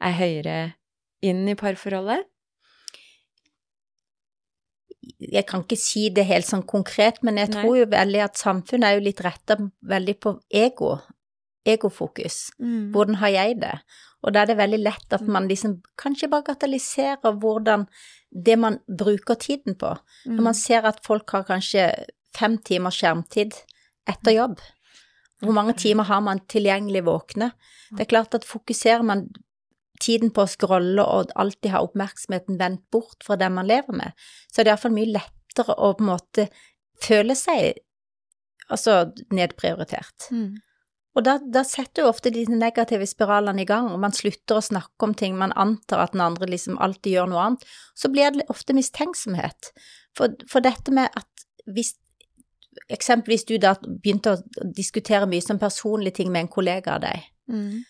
er 0.02 0.14
høyere 0.18 0.58
inn 1.26 1.46
i 1.50 1.58
parforholdet? 1.58 2.26
Jeg 5.18 5.46
kan 5.46 5.62
ikke 5.64 5.78
si 5.78 6.08
det 6.14 6.24
helt 6.28 6.46
sånn 6.46 6.62
konkret, 6.66 7.22
men 7.22 7.36
jeg 7.40 7.50
Nei. 7.50 7.62
tror 7.62 7.76
jo 7.80 7.86
veldig 7.90 8.20
at 8.24 8.36
samfunnet 8.38 8.84
er 8.88 8.94
jo 8.98 9.04
litt 9.06 9.20
retta 9.24 9.56
veldig 9.82 10.14
på 10.20 10.32
ego, 10.50 10.92
egofokus. 11.66 12.50
Mm. 12.60 12.90
Hvordan 12.94 13.18
har 13.22 13.28
jeg 13.34 13.60
det? 13.62 13.74
Og 14.22 14.32
da 14.34 14.42
er 14.42 14.46
det 14.52 14.56
veldig 14.60 14.78
lett 14.84 15.14
at 15.16 15.24
man 15.26 15.48
liksom 15.50 15.80
kanskje 15.98 16.28
bagatelliserer 16.30 17.34
hvordan 17.42 17.88
det 18.32 18.56
man 18.58 18.78
bruker 18.88 19.34
tiden 19.34 19.74
på. 19.74 19.96
Når 20.26 20.38
Mm. 20.38 20.44
man 20.44 20.54
ser 20.54 20.86
at 20.86 21.00
folk 21.04 21.28
har 21.30 21.42
kanskje 21.44 21.88
fem 22.34 22.58
timer 22.58 22.90
skjermtid 22.90 23.52
etter 24.06 24.32
jobb, 24.32 24.58
hvor 25.42 25.52
mange 25.52 25.74
timer 25.76 26.04
har 26.04 26.20
man 26.20 26.38
tilgjengelig 26.46 27.02
våkne? 27.04 27.52
Det 27.90 28.00
er 28.00 28.04
klart 28.14 28.34
at 28.34 28.44
fokuserer 28.44 29.02
man 29.04 29.28
tiden 30.02 30.32
på 30.34 30.44
å 30.44 30.50
scrolle 30.50 31.04
og 31.04 31.32
alltid 31.38 31.72
ha 31.74 31.82
oppmerksomheten 31.86 32.58
vendt 32.60 32.84
bort 32.92 33.24
fra 33.26 33.38
den 33.40 33.54
man 33.56 33.68
lever 33.70 33.96
med, 33.96 34.18
så 34.50 34.60
er 34.60 34.66
det 34.66 34.74
iallfall 34.74 34.94
mye 34.96 35.14
lettere 35.14 35.76
å 35.78 35.94
på 35.96 36.04
en 36.04 36.12
måte 36.12 36.48
føle 37.02 37.36
seg 37.38 37.80
altså 38.72 39.12
nedprioritert. 39.34 40.28
Mm. 40.32 40.60
Og 41.12 41.26
da, 41.26 41.36
da 41.44 41.60
setter 41.68 42.04
jo 42.04 42.10
ofte 42.12 42.32
de 42.32 42.46
negative 42.48 43.04
spiralene 43.08 43.64
i 43.64 43.68
gang, 43.68 43.90
og 43.92 44.00
man 44.00 44.14
slutter 44.16 44.58
å 44.58 44.64
snakke 44.64 45.04
om 45.04 45.12
ting, 45.18 45.34
man 45.36 45.52
antar 45.60 46.06
at 46.06 46.14
den 46.14 46.24
andre 46.24 46.48
liksom 46.48 46.78
alltid 46.80 47.18
gjør 47.18 47.32
noe 47.32 47.42
annet. 47.48 47.66
Så 47.98 48.08
blir 48.12 48.32
det 48.32 48.46
ofte 48.52 48.76
mistenksomhet. 48.76 49.74
For, 50.16 50.32
for 50.48 50.64
dette 50.64 50.94
med 50.94 51.12
at 51.18 51.28
hvis 51.70 51.96
Eksempelvis 52.88 53.42
du 53.44 53.58
da 53.60 53.74
begynte 53.84 54.30
å 54.32 54.68
diskutere 54.72 55.26
mye 55.28 55.44
som 55.44 55.58
personlige 55.60 56.16
ting 56.16 56.30
med 56.32 56.46
en 56.46 56.48
kollega 56.54 56.94
av 56.94 57.02
deg, 57.04 57.26
Mm. 57.52 57.82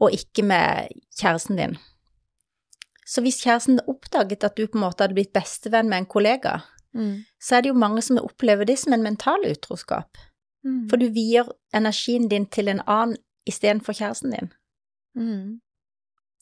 Og 0.00 0.12
ikke 0.16 0.42
med 0.46 0.90
kjæresten 1.18 1.58
din. 1.60 1.78
Så 3.06 3.22
hvis 3.24 3.40
kjæresten 3.42 3.80
oppdaget 3.90 4.44
at 4.46 4.56
du 4.56 4.66
på 4.66 4.78
en 4.78 4.84
måte 4.86 5.02
hadde 5.04 5.16
blitt 5.18 5.32
bestevenn 5.34 5.90
med 5.90 6.04
en 6.04 6.06
kollega, 6.06 6.60
Mm. 6.94 7.24
så 7.40 7.56
er 7.56 7.60
det 7.62 7.68
jo 7.68 7.78
mange 7.78 8.02
som 8.02 8.18
opplever 8.18 8.66
det 8.66 8.78
som 8.78 8.92
en 8.92 9.02
mental 9.02 9.44
utroskap. 9.46 10.18
Mm. 10.64 10.88
For 10.90 10.96
du 10.96 11.06
vier 11.14 11.46
energien 11.74 12.28
din 12.28 12.46
til 12.46 12.68
en 12.68 12.82
annen 12.86 13.16
istedenfor 13.46 13.94
kjæresten 13.94 14.30
din. 14.34 14.52
Mm. 15.14 15.60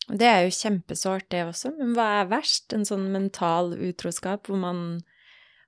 Det 0.08 0.26
er 0.26 0.40
jo 0.46 0.54
kjempesårt, 0.56 1.28
det 1.30 1.44
også, 1.44 1.74
men 1.76 1.92
hva 1.92 2.22
er 2.22 2.30
verst? 2.30 2.72
En 2.72 2.86
sånn 2.88 3.10
mental 3.12 3.74
utroskap 3.76 4.48
hvor 4.48 4.56
man 4.56 5.02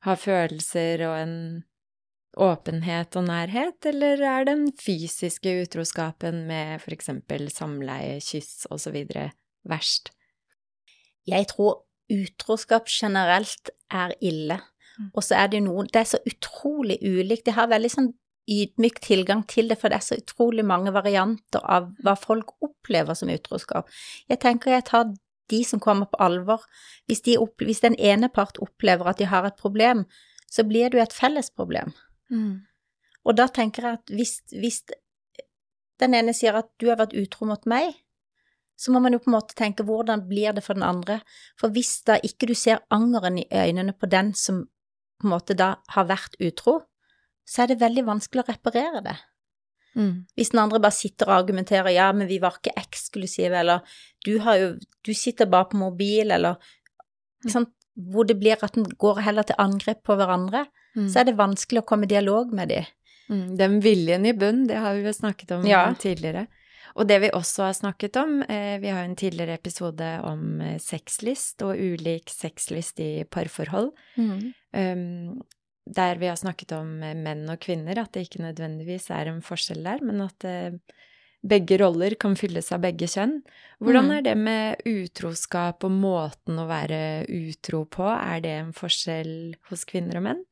har 0.00 0.16
følelser 0.16 1.04
og 1.04 1.18
en 1.18 1.64
åpenhet 2.40 3.16
og 3.20 3.26
nærhet, 3.28 3.86
eller 3.90 4.22
er 4.24 4.48
den 4.48 4.64
fysiske 4.80 5.52
utroskapen 5.64 6.46
med 6.48 6.80
for 6.82 6.96
eksempel 6.96 7.50
samleie, 7.52 8.18
kyss 8.24 8.66
osv. 8.72 8.96
verst? 9.68 10.10
Jeg 11.28 11.46
tror 11.52 11.84
utroskap 12.10 12.88
generelt 12.88 13.70
er 13.92 14.14
ille. 14.20 14.58
Mm. 14.98 15.10
Og 15.14 15.24
så 15.24 15.36
er 15.38 15.52
det 15.52 15.62
noe 15.64 15.84
Det 15.86 16.00
er 16.00 16.08
så 16.16 16.18
utrolig 16.26 16.98
ulikt. 17.02 17.46
Jeg 17.46 17.54
har 17.54 17.70
veldig 17.70 17.92
sånn 17.92 18.12
ydmyk 18.50 19.00
tilgang 19.04 19.44
til 19.46 19.70
det, 19.70 19.78
for 19.78 19.92
det 19.92 20.00
er 20.00 20.06
så 20.08 20.18
utrolig 20.18 20.64
mange 20.66 20.92
varianter 20.92 21.62
av 21.62 21.92
hva 22.02 22.16
folk 22.18 22.56
opplever 22.64 23.14
som 23.14 23.30
utroskap. 23.30 23.90
Jeg 24.28 24.40
tenker 24.42 24.74
jeg 24.74 24.88
tar 24.90 25.12
de 25.50 25.62
som 25.66 25.82
kommer 25.82 26.10
på 26.10 26.18
alvor. 26.22 26.64
Hvis, 27.06 27.22
de 27.26 27.36
hvis 27.62 27.84
den 27.84 27.96
ene 27.98 28.30
part 28.32 28.58
opplever 28.62 29.10
at 29.10 29.18
de 29.18 29.28
har 29.30 29.46
et 29.46 29.58
problem, 29.58 30.04
så 30.50 30.64
blir 30.66 30.90
det 30.90 30.98
jo 30.98 31.04
et 31.04 31.14
fellesproblem. 31.14 31.92
Mm. 32.30 32.60
Og 33.26 33.36
da 33.36 33.48
tenker 33.52 33.86
jeg 33.86 34.00
at 34.00 34.12
hvis, 34.14 34.34
hvis 34.54 34.82
den 36.00 36.16
ene 36.16 36.34
sier 36.36 36.56
at 36.56 36.70
du 36.80 36.88
har 36.88 37.00
vært 37.00 37.16
utro 37.18 37.48
mot 37.50 37.66
meg, 37.68 37.92
så 38.80 38.94
må 38.94 39.02
man 39.04 39.12
jo 39.12 39.20
på 39.20 39.28
en 39.28 39.36
måte 39.36 39.56
tenke 39.58 39.84
hvordan 39.84 40.22
blir 40.28 40.54
det 40.56 40.64
for 40.64 40.78
den 40.78 40.86
andre? 40.86 41.18
For 41.60 41.72
hvis 41.74 41.98
da 42.08 42.16
ikke 42.24 42.48
du 42.48 42.54
ser 42.56 42.80
angeren 42.94 43.36
i 43.42 43.48
øynene 43.52 43.92
på 43.92 44.08
den 44.08 44.32
som 44.32 44.64
på 45.20 45.28
en 45.28 45.34
måte 45.34 45.56
da 45.58 45.74
har 45.92 46.08
vært 46.08 46.38
utro, 46.40 46.78
så 47.44 47.64
er 47.64 47.72
det 47.72 47.82
veldig 47.82 48.06
vanskelig 48.06 48.44
å 48.44 48.48
reparere 48.48 49.02
det. 49.04 49.18
Mm. 49.98 50.24
Hvis 50.38 50.52
den 50.54 50.62
andre 50.62 50.80
bare 50.80 50.94
sitter 50.94 51.28
og 51.28 51.42
argumenterer 51.42 51.92
ja, 51.92 52.08
men 52.14 52.30
vi 52.30 52.38
var 52.40 52.56
ikke 52.56 52.76
eksklusive, 52.78 53.58
eller 53.58 53.82
du 54.24 54.38
har 54.44 54.56
jo 54.60 54.68
Du 55.02 55.12
sitter 55.14 55.48
bare 55.50 55.66
på 55.72 55.80
mobil, 55.80 56.30
eller 56.30 56.56
sant, 57.48 57.72
Hvor 57.94 58.24
det 58.24 58.38
blir 58.38 58.56
at 58.62 58.76
en 58.78 58.86
går 58.86 59.20
heller 59.26 59.42
til 59.42 59.58
angrep 59.58 60.04
på 60.06 60.14
hverandre, 60.16 60.64
Mm. 60.96 61.08
så 61.08 61.20
er 61.20 61.24
det 61.24 61.36
vanskelig 61.36 61.82
å 61.82 61.86
komme 61.86 62.04
i 62.04 62.06
dialog 62.10 62.52
med 62.52 62.68
dem. 62.68 62.84
Mm, 63.30 63.56
Den 63.56 63.80
viljen 63.80 64.26
i 64.26 64.32
bunn, 64.32 64.66
det 64.66 64.76
har 64.76 64.94
vi 64.94 65.02
jo 65.04 65.12
snakket 65.12 65.50
om 65.58 65.64
Ja. 65.66 65.92
tidligere. 65.94 66.46
Og 66.96 67.06
det 67.06 67.20
vi 67.20 67.28
også 67.30 67.62
har 67.62 67.72
snakket 67.72 68.16
om, 68.16 68.42
eh, 68.42 68.78
vi 68.80 68.88
har 68.88 69.04
en 69.04 69.14
tidligere 69.14 69.54
episode 69.54 70.20
om 70.24 70.60
eh, 70.60 70.78
sexlyst 70.78 71.62
og 71.62 71.76
ulik 71.78 72.26
sexlyst 72.28 72.98
i 73.00 73.24
parforhold, 73.24 73.92
Mm. 74.18 74.52
der 75.86 76.14
vi 76.18 76.26
har 76.26 76.36
snakket 76.36 76.72
om 76.72 77.02
eh, 77.02 77.14
menn 77.14 77.48
og 77.50 77.60
kvinner, 77.60 77.96
at 77.98 78.12
det 78.12 78.28
ikke 78.28 78.42
nødvendigvis 78.44 79.08
er 79.10 79.28
en 79.30 79.40
forskjell 79.42 79.82
der, 79.84 80.02
men 80.02 80.20
at 80.22 80.44
begge 81.46 81.78
roller 81.80 82.14
kan 82.20 82.34
fylles 82.36 82.70
av 82.72 82.82
begge 82.82 83.06
kjønn. 83.08 83.42
Hvordan 83.80 84.04
Mm. 84.10 84.16
er 84.18 84.22
det 84.22 84.36
med 84.36 84.82
utroskap 84.84 85.84
og 85.84 85.90
måten 85.90 86.58
å 86.58 86.66
være 86.68 87.24
utro 87.28 87.84
på? 87.86 88.04
Er 88.04 88.40
det 88.40 88.50
en 88.58 88.72
forskjell 88.72 89.54
hos 89.70 89.84
kvinner 89.86 90.16
og 90.16 90.22
menn? 90.24 90.44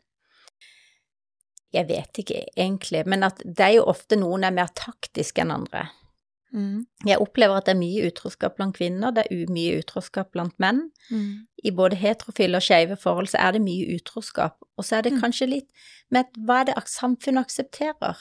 Jeg 1.74 1.88
vet 1.88 2.18
ikke 2.22 2.46
egentlig, 2.56 3.04
men 3.06 3.22
at 3.26 3.42
det 3.44 3.60
er 3.60 3.74
jo 3.78 3.88
ofte 3.90 4.16
noen 4.16 4.44
er 4.44 4.54
mer 4.56 4.70
taktiske 4.74 5.42
enn 5.42 5.52
andre. 5.52 5.88
Mm. 6.48 6.86
Jeg 7.04 7.20
opplever 7.20 7.58
at 7.58 7.66
det 7.68 7.74
er 7.74 7.80
mye 7.82 8.06
utroskap 8.08 8.54
blant 8.56 8.76
kvinner, 8.78 9.12
det 9.12 9.26
er 9.26 9.50
mye 9.52 9.82
utroskap 9.82 10.30
blant 10.32 10.54
menn. 10.62 10.86
Mm. 11.12 11.44
I 11.60 11.72
både 11.76 11.98
heterofile 12.00 12.56
og 12.56 12.64
skeive 12.64 12.96
forhold 12.96 13.28
så 13.28 13.42
er 13.44 13.52
det 13.58 13.62
mye 13.66 13.98
utroskap, 13.98 14.56
og 14.78 14.84
så 14.84 14.96
er 14.96 15.02
det 15.02 15.12
Mm. 15.12 15.20
kanskje 15.20 15.48
litt 15.50 15.68
med 16.10 16.24
hva 16.38 16.60
er 16.62 16.64
det 16.70 16.88
samfunnet 16.88 17.44
aksepterer? 17.44 18.16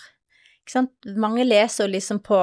Ikke 0.60 0.72
sant? 0.74 0.92
Mange 1.16 1.46
leser 1.48 1.88
liksom 1.88 2.20
på 2.20 2.36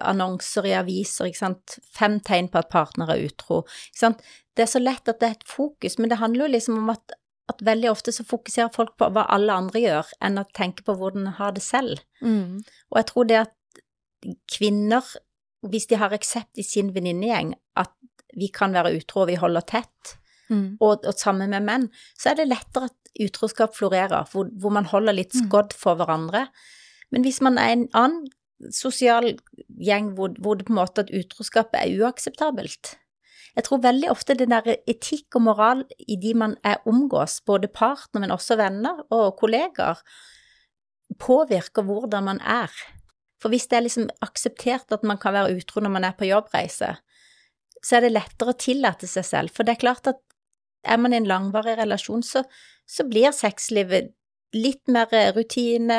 annonser 0.00 0.64
i 0.64 0.72
aviser, 0.72 1.26
ikke 1.28 1.36
sant, 1.44 1.78
fem 1.92 2.20
tegn 2.20 2.48
på 2.48 2.58
at 2.62 2.70
partner 2.70 3.10
er 3.12 3.26
utro. 3.28 3.66
Ikke 3.92 3.98
sant? 4.00 4.22
Det 4.56 4.62
er 4.62 4.72
så 4.72 4.80
lett 4.80 5.08
at 5.08 5.20
det 5.20 5.28
er 5.28 5.36
et 5.36 5.44
fokus, 5.44 5.98
men 5.98 6.08
det 6.08 6.18
handler 6.18 6.46
jo 6.46 6.52
liksom 6.52 6.78
om 6.78 6.88
at, 6.90 7.12
at 7.48 7.62
veldig 7.64 7.90
ofte 7.90 8.12
så 8.12 8.24
fokuserer 8.28 8.72
folk 8.74 8.96
på 9.00 9.08
hva 9.14 9.24
alle 9.32 9.54
andre 9.54 9.80
gjør, 9.80 10.10
enn 10.24 10.38
å 10.40 10.46
tenke 10.56 10.84
på 10.84 10.94
hvordan 10.98 11.24
de 11.30 11.32
har 11.38 11.52
det 11.56 11.62
selv. 11.64 12.02
Mm. 12.20 12.60
Og 12.92 13.00
jeg 13.00 13.06
tror 13.10 13.28
det 13.30 13.38
at 13.46 13.54
kvinner, 14.52 15.04
hvis 15.68 15.86
de 15.90 15.98
har 16.00 16.14
aksept 16.14 16.58
i 16.60 16.64
sin 16.66 16.92
venninnegjeng, 16.94 17.54
at 17.78 17.92
vi 18.38 18.50
kan 18.54 18.74
være 18.76 18.92
utro 18.98 19.24
og 19.24 19.30
vi 19.32 19.38
holder 19.40 19.66
tett, 19.66 20.16
Mm. 20.48 20.78
og, 20.80 21.02
og 21.04 21.12
sammen 21.20 21.50
med 21.52 21.60
menn, 21.66 21.82
så 22.16 22.30
er 22.30 22.38
det 22.38 22.46
lettere 22.48 22.86
at 22.88 23.10
utroskap 23.20 23.74
florerer, 23.76 24.24
hvor, 24.32 24.46
hvor 24.56 24.72
man 24.72 24.86
holder 24.88 25.12
litt 25.12 25.34
Mm. 25.36 25.42
skodd 25.44 25.74
for 25.76 25.98
hverandre. 26.00 26.46
Men 27.12 27.20
hvis 27.26 27.42
man 27.44 27.58
er 27.58 27.74
en 27.74 27.88
annen 27.92 28.30
sosial 28.72 29.34
gjeng 29.76 30.14
hvor, 30.16 30.32
hvor 30.40 30.56
det 30.56 30.64
på 30.64 30.72
en 30.72 30.80
måte 30.80 31.04
at 31.04 31.12
utroskap 31.12 31.76
er 31.76 31.92
uakseptabelt 32.00 32.96
Jeg 33.58 33.66
tror 33.66 33.80
veldig 33.82 34.10
ofte 34.12 34.36
den 34.38 34.52
der 34.54 34.76
etikk 34.86 35.34
og 35.34 35.42
moral 35.48 35.80
i 35.98 36.14
de 36.22 36.30
man 36.38 36.54
er 36.62 36.84
omgås, 36.86 37.40
både 37.42 37.66
partner, 37.66 38.22
men 38.22 38.30
også 38.30 38.54
venner 38.60 39.00
og 39.10 39.32
kollegaer, 39.40 39.98
påvirker 41.18 41.82
hvordan 41.82 42.28
man 42.28 42.38
er. 42.38 42.70
For 43.42 43.50
hvis 43.50 43.66
det 43.66 43.78
er 43.78 43.84
liksom 43.86 44.06
akseptert 44.22 44.94
at 44.94 45.02
man 45.06 45.18
kan 45.18 45.34
være 45.34 45.56
utro 45.58 45.82
når 45.82 45.94
man 45.96 46.06
er 46.06 46.14
på 46.14 46.28
jobbreise, 46.28 46.92
så 47.82 47.96
er 47.96 48.06
det 48.06 48.14
lettere 48.14 48.54
å 48.54 48.58
tillate 48.58 49.10
seg 49.10 49.26
selv. 49.26 49.54
For 49.54 49.66
det 49.66 49.74
er 49.74 49.82
klart 49.82 50.10
at 50.10 50.22
er 50.86 51.02
man 51.02 51.14
i 51.14 51.18
en 51.18 51.26
langvarig 51.26 51.74
relasjon, 51.80 52.22
så, 52.22 52.44
så 52.86 53.06
blir 53.10 53.34
sexlivet 53.34 54.14
litt 54.54 54.86
mer 54.86 55.10
rutine, 55.34 55.98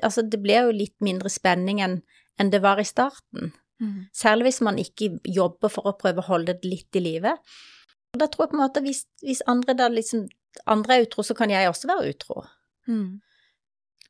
altså 0.00 0.22
det 0.22 0.38
blir 0.42 0.68
jo 0.68 0.78
litt 0.84 0.96
mindre 1.02 1.30
spenning 1.32 1.82
enn 1.82 2.02
enn 2.40 2.48
det 2.52 2.62
var 2.64 2.80
i 2.80 2.86
starten. 2.88 3.52
Mm. 3.82 3.98
Særlig 4.14 4.48
hvis 4.48 4.62
man 4.62 4.78
ikke 4.78 5.10
jobber 5.26 5.72
for 5.72 5.90
å 5.90 5.96
prøve 5.98 6.22
å 6.22 6.28
holde 6.30 6.54
det 6.54 6.70
litt 6.70 6.98
i 6.98 7.02
live. 7.02 7.34
Og 8.12 8.20
da 8.20 8.28
tror 8.30 8.46
jeg 8.46 8.52
på 8.52 8.58
en 8.58 8.62
måte 8.62 8.84
hvis, 8.84 9.04
hvis 9.24 9.42
andre 9.50 9.74
da 9.78 9.90
liksom 9.90 10.28
andre 10.68 10.96
er 10.96 11.06
utro, 11.06 11.24
så 11.24 11.34
kan 11.34 11.50
jeg 11.50 11.68
også 11.68 11.88
være 11.90 12.12
utro. 12.12 12.42
Mm. 12.88 13.20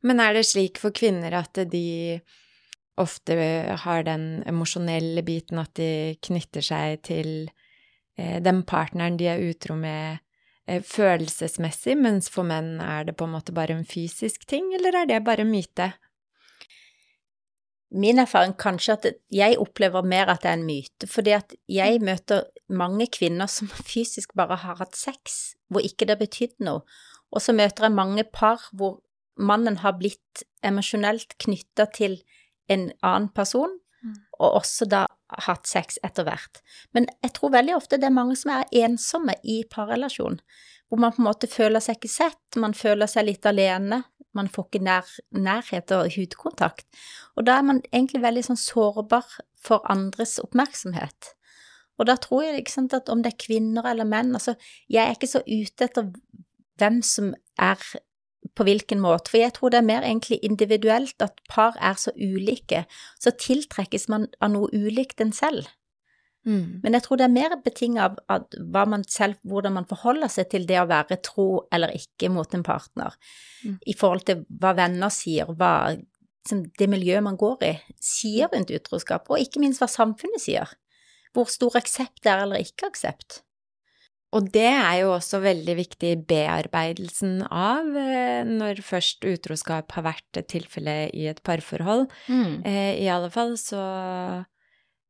Men 0.02 0.22
er 0.22 0.34
det 0.34 0.46
slik 0.48 0.80
for 0.82 0.94
kvinner 0.94 1.34
at 1.38 1.60
de 1.70 2.20
ofte 3.00 3.36
har 3.84 4.04
den 4.04 4.42
emosjonelle 4.48 5.22
biten 5.24 5.60
at 5.62 5.72
de 5.78 6.18
knytter 6.26 6.64
seg 6.66 7.00
til 7.06 7.30
eh, 8.18 8.38
den 8.42 8.62
partneren 8.68 9.16
de 9.20 9.30
er 9.32 9.44
utro 9.46 9.76
med 9.78 10.20
eh, 10.66 10.82
følelsesmessig, 10.84 11.96
mens 11.96 12.28
for 12.32 12.46
menn 12.48 12.74
er 12.84 13.08
det 13.08 13.16
på 13.16 13.28
en 13.28 13.36
måte 13.38 13.54
bare 13.56 13.78
en 13.78 13.88
fysisk 13.88 14.44
ting, 14.50 14.74
eller 14.76 15.02
er 15.02 15.08
det 15.08 15.22
bare 15.24 15.46
en 15.46 15.54
myte? 15.54 15.92
Min 17.92 18.18
erfaring 18.22 18.54
kanskje 18.56 18.94
at 18.96 19.06
jeg 19.32 19.58
opplever 19.60 20.04
mer 20.06 20.30
at 20.32 20.42
det 20.44 20.50
er 20.50 20.58
en 20.58 20.66
myte, 20.66 21.08
fordi 21.10 21.34
at 21.36 21.54
jeg 21.68 22.00
møter 22.00 22.46
mange 22.72 23.06
kvinner 23.12 23.50
som 23.52 23.68
fysisk 23.92 24.34
bare 24.38 24.56
har 24.64 24.80
hatt 24.80 24.96
sex, 24.96 25.54
hvor 25.68 25.84
ikke 25.84 26.08
det 26.08 26.16
har 26.16 26.22
betydd 26.24 26.56
noe, 26.64 26.86
og 27.32 27.44
så 27.44 27.54
møter 27.56 27.88
jeg 27.88 27.96
mange 27.96 28.24
par 28.24 28.64
hvor 28.72 29.00
mannen 29.40 29.78
har 29.80 29.96
blitt 30.00 30.44
emosjonelt 30.64 31.36
knytta 31.40 31.88
til 31.96 32.18
en 32.72 32.90
annen 33.02 33.30
person, 33.32 33.78
Mm. 34.02 34.16
og 34.42 34.56
også 34.58 34.86
da 34.90 35.04
hatt 35.46 35.68
sex 35.70 35.98
etter 36.02 36.26
hvert. 36.26 36.58
Men 36.94 37.06
jeg 37.22 37.34
tror 37.36 37.52
veldig 37.54 37.76
ofte 37.76 38.00
det 38.02 38.08
er 38.08 38.16
mange 38.16 38.34
som 38.38 38.50
er 38.50 38.70
ensomme 38.84 39.36
i 39.46 39.62
parrelasjon, 39.70 40.40
hvor 40.92 41.00
man 41.00 41.14
på 41.16 41.22
en 41.22 41.24
måte 41.30 41.48
føler 41.48 41.80
seg 41.80 41.96
ikke 41.96 42.08
sett, 42.12 42.56
man 42.60 42.74
føler 42.76 43.08
seg 43.08 43.24
litt 43.24 43.46
alene, 43.48 44.02
man 44.36 44.50
får 44.52 44.66
ikke 44.66 44.80
nær, 44.84 45.08
nærhet 45.32 45.92
og 45.96 46.10
hudkontakt. 46.12 46.84
Og 47.32 47.46
da 47.48 47.54
er 47.56 47.64
man 47.64 47.80
egentlig 47.88 48.20
veldig 48.20 48.42
sånn 48.50 48.60
sårbar 48.60 49.24
for 49.56 49.80
andres 49.88 50.34
oppmerksomhet. 50.44 51.32
Og 51.96 52.10
da 52.10 52.18
tror 52.20 52.44
jeg 52.44 52.60
ikke 52.60 52.74
sant, 52.74 52.92
at 52.92 53.08
om 53.08 53.24
det 53.24 53.32
er 53.32 53.40
kvinner 53.40 53.88
eller 53.88 54.04
menn, 54.04 54.34
altså 54.36 54.52
jeg 54.92 55.00
er 55.00 55.16
ikke 55.16 55.32
så 55.32 55.40
ute 55.48 55.88
etter 55.88 56.12
hvem 56.76 57.00
som 57.08 57.32
er 57.56 57.80
på 58.52 58.68
hvilken 58.68 59.00
måte, 59.00 59.32
for 59.32 59.40
jeg 59.40 59.56
tror 59.56 59.72
det 59.72 59.80
er 59.80 59.88
mer 59.88 60.04
egentlig 60.04 60.42
individuelt 60.44 61.24
at 61.24 61.40
par 61.48 61.80
er 61.80 61.96
så 61.96 62.12
ulike, 62.20 62.84
så 63.16 63.32
tiltrekkes 63.32 64.10
man 64.12 64.28
av 64.44 64.52
noe 64.52 64.68
ulikt 64.76 65.24
enn 65.24 65.32
selv. 65.32 65.72
Mm. 66.46 66.80
Men 66.82 66.96
jeg 66.96 67.04
tror 67.04 67.20
det 67.20 67.26
er 67.28 67.34
mer 67.36 67.52
betinget 67.62 68.16
av, 68.28 68.46
av 68.74 68.88
man 68.90 69.04
selv, 69.06 69.38
hvordan 69.46 69.76
man 69.76 69.86
forholder 69.86 70.32
seg 70.32 70.48
til 70.50 70.66
det 70.66 70.80
å 70.80 70.88
være 70.90 71.20
tro 71.22 71.46
eller 71.72 71.94
ikke 71.94 72.32
mot 72.34 72.54
en 72.54 72.64
partner, 72.66 73.14
Mm. 73.62 73.76
i 73.86 73.94
forhold 73.94 74.24
til 74.26 74.40
hva 74.58 74.72
venner 74.74 75.12
sier, 75.14 75.46
hva 75.46 75.94
liksom, 75.94 76.64
det 76.78 76.88
miljøet 76.90 77.22
man 77.22 77.36
går 77.38 77.62
i, 77.62 77.76
sier 78.02 78.50
rundt 78.50 78.72
utroskap, 78.74 79.30
og 79.30 79.38
ikke 79.38 79.62
minst 79.62 79.78
hva 79.78 79.86
samfunnet 79.86 80.42
sier. 80.42 80.66
Hvor 81.32 81.46
stor 81.46 81.78
aksept 81.78 82.24
det 82.24 82.32
er 82.32 82.42
eller 82.42 82.58
ikke 82.60 82.90
aksept. 82.90 83.42
Og 84.32 84.50
det 84.50 84.66
er 84.66 84.96
jo 85.02 85.12
også 85.12 85.42
veldig 85.44 85.74
viktig 85.76 86.10
i 86.10 86.20
bearbeidelsen 86.28 87.42
av 87.52 87.86
eh, 88.00 88.42
når 88.48 88.80
først 88.82 89.26
utroskap 89.28 89.92
har 89.92 90.06
vært 90.06 90.40
et 90.40 90.48
tilfelle 90.48 90.94
i 91.12 91.26
et 91.28 91.42
parforhold. 91.44 92.06
Mm. 92.32 92.64
I 92.64 93.08
alle 93.12 93.28
fall 93.30 93.54
så 93.60 93.78
eh, 93.78 94.46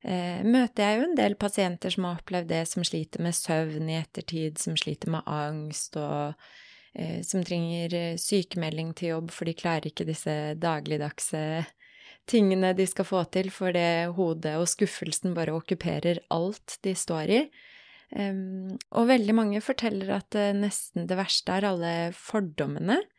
møter 0.03 0.83
jeg 0.83 0.99
jo 0.99 1.05
en 1.07 1.19
del 1.19 1.37
pasienter 1.39 1.95
som 1.95 2.09
har 2.09 2.19
opplevd 2.19 2.51
det, 2.51 2.65
som 2.71 2.83
sliter 2.87 3.23
med 3.23 3.37
søvn 3.39 3.91
i 3.91 4.01
ettertid, 4.01 4.59
som 4.59 4.75
sliter 4.79 5.13
med 5.15 5.29
angst 5.31 5.99
og 6.01 6.35
eh, 6.95 7.21
som 7.27 7.45
trenger 7.47 7.95
eh, 7.95 8.19
sykemelding 8.19 8.91
til 8.99 9.15
jobb, 9.15 9.31
for 9.31 9.47
de 9.47 9.55
klarer 9.59 9.93
ikke 9.93 10.09
disse 10.09 10.35
dagligdagse 10.59 11.45
tingene 12.31 12.73
de 12.79 12.87
skal 12.87 13.07
få 13.07 13.25
til, 13.35 13.51
for 13.55 13.75
det 13.75 14.15
hodet 14.17 14.57
og 14.61 14.69
skuffelsen 14.71 15.35
bare 15.37 15.55
okkuperer 15.57 16.23
alt 16.35 16.79
de 16.87 16.95
står 16.99 17.35
i. 17.35 17.43
Um, 18.13 18.75
og 18.93 19.09
veldig 19.09 19.35
mange 19.35 19.63
forteller 19.65 20.19
at 20.19 20.37
eh, 20.37 20.53
nesten 20.53 21.07
det 21.09 21.17
verste 21.17 21.55
er 21.57 21.65
alle 21.71 21.93
fordommene 22.13 22.99
eh, 23.01 23.12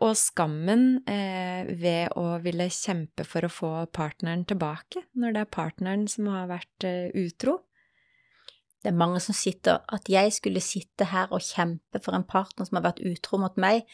og 0.00 0.14
skammen 0.16 1.02
eh, 1.10 1.68
ved 1.80 2.14
å 2.16 2.38
ville 2.40 2.68
kjempe 2.72 3.26
for 3.28 3.44
å 3.44 3.52
få 3.52 3.72
partneren 3.92 4.46
tilbake, 4.48 5.04
når 5.12 5.34
det 5.36 5.42
er 5.42 5.50
partneren 5.52 6.06
som 6.08 6.30
har 6.32 6.48
vært 6.48 6.86
eh, 6.88 7.10
utro. 7.12 7.58
Det 8.80 8.88
er 8.88 8.96
mange 8.96 9.20
som 9.20 9.36
sitter 9.36 9.82
At 9.92 10.08
jeg 10.08 10.32
skulle 10.32 10.62
sitte 10.64 11.10
her 11.10 11.28
og 11.28 11.44
kjempe 11.44 12.00
for 12.00 12.16
en 12.16 12.24
partner 12.24 12.64
som 12.64 12.78
har 12.78 12.86
vært 12.88 13.02
utro 13.04 13.42
mot 13.42 13.56
meg, 13.60 13.84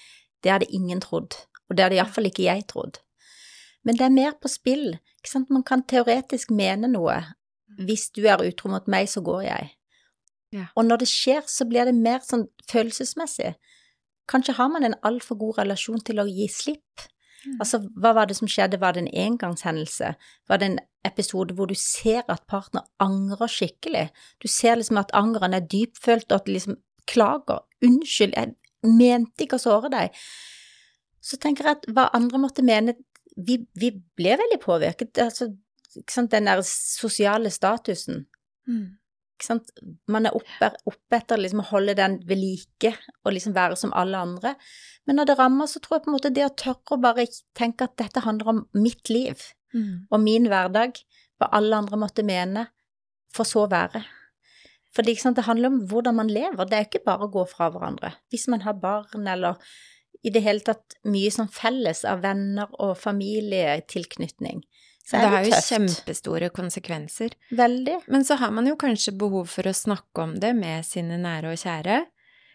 det 0.44 0.52
hadde 0.52 0.70
ingen 0.70 1.02
trodd. 1.02 1.34
Og 1.66 1.74
det 1.74 1.86
hadde 1.86 1.98
iallfall 1.98 2.30
ikke 2.30 2.46
jeg 2.46 2.68
trodd. 2.70 3.00
Men 3.82 3.98
det 3.98 4.06
er 4.06 4.14
mer 4.14 4.36
på 4.38 4.50
spill. 4.50 4.92
Ikke 5.18 5.32
sant? 5.32 5.50
Man 5.50 5.66
kan 5.66 5.82
teoretisk 5.82 6.52
mene 6.54 6.90
noe. 6.90 7.18
Hvis 7.82 8.08
du 8.14 8.22
er 8.30 8.44
utro 8.46 8.70
mot 8.70 8.86
meg, 8.90 9.10
så 9.10 9.22
går 9.26 9.42
jeg. 9.48 9.72
Ja. 10.54 10.68
Og 10.78 10.86
når 10.86 11.02
det 11.02 11.10
skjer, 11.10 11.42
så 11.50 11.66
blir 11.66 11.86
det 11.86 11.94
mer 11.98 12.22
sånn 12.22 12.46
følelsesmessig. 12.70 13.56
Kanskje 14.30 14.56
har 14.58 14.70
man 14.72 14.84
en 14.86 14.98
altfor 15.06 15.38
god 15.40 15.60
relasjon 15.62 16.02
til 16.04 16.22
å 16.22 16.26
gi 16.28 16.48
slipp. 16.52 17.06
Altså, 17.60 17.80
hva 17.94 18.12
var 18.16 18.26
det 18.26 18.36
som 18.38 18.48
skjedde? 18.50 18.80
Var 18.82 18.96
det 18.96 19.04
en 19.04 19.12
engangshendelse? 19.26 20.12
Var 20.50 20.60
det 20.60 20.68
en 20.70 20.78
episode 21.06 21.54
hvor 21.54 21.70
du 21.70 21.76
ser 21.78 22.24
at 22.32 22.46
partner 22.50 22.86
angrer 23.02 23.50
skikkelig? 23.50 24.08
Du 24.42 24.48
ser 24.50 24.80
liksom 24.80 24.98
at 25.00 25.14
angeren 25.14 25.54
er 25.54 25.66
dypfølt, 25.66 26.26
og 26.30 26.40
at 26.40 26.48
de 26.48 26.56
liksom 26.56 26.78
klager. 27.06 27.62
Unnskyld, 27.86 28.34
jeg 28.34 28.90
mente 28.98 29.46
ikke 29.46 29.60
å 29.60 29.62
såre 29.62 29.92
deg. 29.92 30.16
Så 31.22 31.38
tenker 31.42 31.68
jeg 31.68 31.78
at 31.78 31.88
hva 31.94 32.08
andre 32.16 32.42
måtte 32.42 32.66
mene 32.66 32.98
Vi, 33.36 33.58
vi 33.76 33.90
ble 34.16 34.32
veldig 34.40 34.56
påvirket. 34.62 35.18
Altså, 35.20 35.50
den 36.16 36.46
der 36.48 36.62
sosiale 36.64 37.50
statusen. 37.52 38.22
Mm. 38.64 38.96
Man 40.08 40.26
er 40.26 40.36
oppe, 40.36 40.70
oppe 40.88 41.18
etter 41.18 41.40
liksom 41.40 41.60
å 41.60 41.68
holde 41.70 41.96
den 41.98 42.18
ved 42.26 42.40
like 42.40 42.94
og 43.24 43.34
liksom 43.34 43.54
være 43.56 43.76
som 43.76 43.92
alle 43.92 44.18
andre. 44.18 44.54
Men 45.06 45.20
når 45.20 45.30
det 45.30 45.38
rammer, 45.38 45.68
så 45.70 45.82
tror 45.82 45.98
jeg 45.98 46.06
på 46.06 46.10
en 46.10 46.16
måte 46.16 46.32
det 46.34 46.46
å 46.46 46.54
tørre 46.56 46.96
å 46.96 47.02
bare 47.02 47.26
tenke 47.58 47.86
at 47.86 47.98
dette 48.00 48.24
handler 48.24 48.52
om 48.54 48.64
mitt 48.74 49.12
liv 49.12 49.44
Mm. 49.76 50.06
og 50.10 50.22
min 50.22 50.46
hverdag, 50.48 51.00
hva 51.36 51.50
alle 51.52 51.80
andre 51.82 51.98
måtte 52.00 52.24
mene, 52.24 52.68
for 53.34 53.48
så 53.48 53.66
å 53.66 53.70
være. 53.72 54.04
For 54.94 55.04
det, 55.04 55.18
handler 55.44 55.68
om 55.68 55.82
hvordan 55.90 56.16
man 56.16 56.32
lever, 56.32 56.64
det 56.64 56.78
er 56.78 56.86
ikke 56.86 57.04
bare 57.04 57.26
å 57.26 57.32
gå 57.32 57.44
fra 57.50 57.68
hverandre. 57.68 58.14
Hvis 58.32 58.48
man 58.48 58.64
har 58.64 58.78
barn 58.80 59.26
eller 59.28 59.60
i 60.24 60.30
det 60.32 60.40
hele 60.42 60.64
tatt 60.64 60.96
mye 61.04 61.30
sånn 61.30 61.52
felles 61.52 62.04
av 62.08 62.22
venner 62.24 62.72
og 62.80 62.96
familietilknytning, 62.96 64.62
så 65.06 65.16
Det 65.20 65.22
er 65.22 65.28
har 65.30 65.42
det 65.44 65.50
jo 65.50 65.54
tøft. 65.54 65.68
kjempestore 65.70 66.48
konsekvenser. 66.50 67.34
Veldig. 67.54 67.96
Men 68.10 68.24
så 68.26 68.36
har 68.40 68.50
man 68.50 68.66
jo 68.66 68.74
kanskje 68.76 69.12
behov 69.16 69.46
for 69.52 69.62
å 69.70 69.72
snakke 69.74 70.22
om 70.24 70.34
det 70.42 70.50
med 70.58 70.84
sine 70.84 71.16
nære 71.22 71.52
og 71.54 71.60
kjære. 71.62 72.00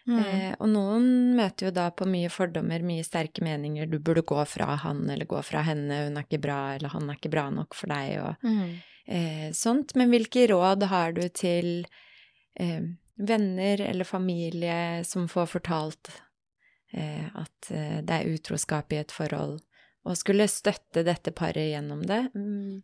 Mm. 0.08 0.18
Eh, 0.20 0.56
og 0.60 0.68
noen 0.74 1.06
møter 1.38 1.68
jo 1.68 1.72
da 1.72 1.90
på 1.94 2.08
mye 2.10 2.28
fordommer, 2.34 2.82
mye 2.84 3.04
sterke 3.06 3.44
meninger. 3.46 3.86
Du 3.88 4.00
burde 4.00 4.24
gå 4.28 4.44
fra 4.50 4.76
han 4.84 5.04
eller 5.10 5.26
gå 5.30 5.40
fra 5.46 5.62
henne, 5.64 6.08
hun 6.08 6.18
er 6.18 6.26
ikke 6.26 6.42
bra, 6.42 6.60
eller 6.76 6.90
han 6.90 7.08
er 7.10 7.20
ikke 7.20 7.32
bra 7.32 7.50
nok 7.54 7.74
for 7.78 7.88
deg, 7.88 8.18
og 8.20 8.36
Mm. 8.44 8.82
eh, 9.08 9.52
sånt. 9.54 9.96
Men 9.96 10.10
hvilke 10.10 10.48
råd 10.50 10.84
har 10.90 11.12
du 11.14 11.22
til 11.30 11.86
eh, 12.60 12.82
venner 13.18 13.80
eller 13.88 14.04
familie 14.04 15.06
som 15.06 15.28
får 15.28 15.48
fortalt 15.48 16.10
eh, 16.94 17.28
at 17.36 17.72
eh, 17.72 18.02
det 18.02 18.10
er 18.26 18.34
utroskap 18.36 18.92
i 18.92 18.98
et 18.98 19.12
forhold, 19.12 19.62
og 20.08 20.18
skulle 20.18 20.50
støtte 20.50 21.06
dette 21.06 21.34
paret 21.36 21.72
gjennom 21.72 22.02
det? 22.08 22.24
Mm, 22.36 22.82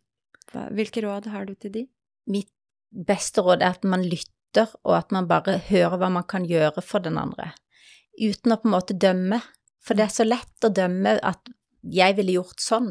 hvilke 0.76 1.02
råd 1.04 1.30
har 1.32 1.48
du 1.48 1.54
til 1.58 1.74
de? 1.74 1.88
mitt 2.28 2.52
beste 2.90 3.42
råd 3.44 3.62
er 3.62 3.76
at 3.76 3.86
man 3.88 4.04
lytter, 4.06 4.70
og 4.84 4.96
at 5.00 5.14
man 5.14 5.28
bare 5.30 5.58
hører 5.68 5.98
hva 6.00 6.10
man 6.12 6.26
kan 6.28 6.46
gjøre 6.48 6.82
for 6.84 7.04
den 7.04 7.18
andre, 7.20 7.52
uten 8.18 8.54
å 8.54 8.60
på 8.60 8.68
en 8.68 8.76
måte 8.76 8.96
dømme. 8.96 9.40
For 9.84 9.96
det 9.96 10.08
er 10.08 10.12
så 10.12 10.26
lett 10.26 10.66
å 10.66 10.72
dømme 10.74 11.16
at 11.24 11.48
jeg 11.88 12.16
ville 12.18 12.34
gjort 12.34 12.60
sånn, 12.60 12.88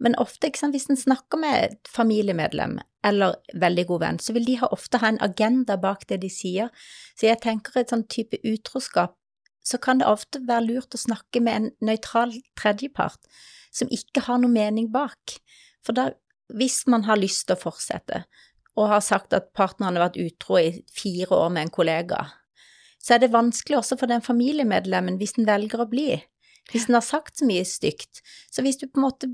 men 0.00 0.14
ofte, 0.22 0.48
sant, 0.56 0.72
hvis 0.72 0.88
en 0.88 1.00
snakker 1.00 1.40
med 1.42 1.56
et 1.66 1.90
familiemedlem 1.92 2.78
eller 3.04 3.34
veldig 3.60 3.84
god 3.90 4.04
venn, 4.04 4.20
så 4.22 4.32
vil 4.36 4.46
de 4.46 4.56
ha 4.60 4.70
ofte 4.72 5.00
ha 5.02 5.10
en 5.10 5.20
agenda 5.24 5.76
bak 5.80 6.06
det 6.08 6.20
de 6.22 6.30
sier. 6.32 6.70
Så 7.18 7.28
jeg 7.28 7.42
tenker 7.42 7.80
et 7.80 7.92
sånn 7.92 8.06
type 8.08 8.38
utroskap, 8.46 9.16
så 9.68 9.78
kan 9.82 10.00
det 10.00 10.08
ofte 10.08 10.40
være 10.48 10.66
lurt 10.70 10.96
å 10.96 11.00
snakke 11.00 11.42
med 11.44 11.56
en 11.56 11.68
nøytral 11.84 12.32
tredjepart 12.56 13.20
som 13.74 13.90
ikke 13.92 14.24
har 14.24 14.40
noe 14.40 14.52
mening 14.52 14.88
bak. 14.92 15.36
For 15.84 15.96
da, 15.96 16.10
hvis 16.56 16.86
man 16.88 17.04
har 17.08 17.20
lyst 17.20 17.46
til 17.48 17.58
å 17.58 17.62
fortsette, 17.66 18.24
og 18.78 18.92
har 18.92 19.02
sagt 19.02 19.34
at 19.34 19.50
partneren 19.58 19.98
har 19.98 20.06
vært 20.06 20.20
utro 20.22 20.60
i 20.60 20.82
fire 20.94 21.34
år 21.34 21.52
med 21.54 21.66
en 21.66 21.74
kollega, 21.74 22.22
så 23.02 23.16
er 23.16 23.22
det 23.22 23.34
vanskelig 23.34 23.80
også 23.80 23.98
for 23.98 24.10
den 24.10 24.24
familiemedlemmen 24.24 25.18
hvis 25.20 25.36
den 25.36 25.48
velger 25.48 25.82
å 25.82 25.90
bli. 25.90 26.12
Hvis 26.70 26.86
den 26.88 26.98
har 26.98 27.04
sagt 27.04 27.40
så 27.40 27.46
mye 27.48 27.64
stygt. 27.66 28.20
Så 28.52 28.62
hvis 28.64 28.78
du 28.80 28.86
på 28.86 29.00
en 29.00 29.06
måte 29.06 29.30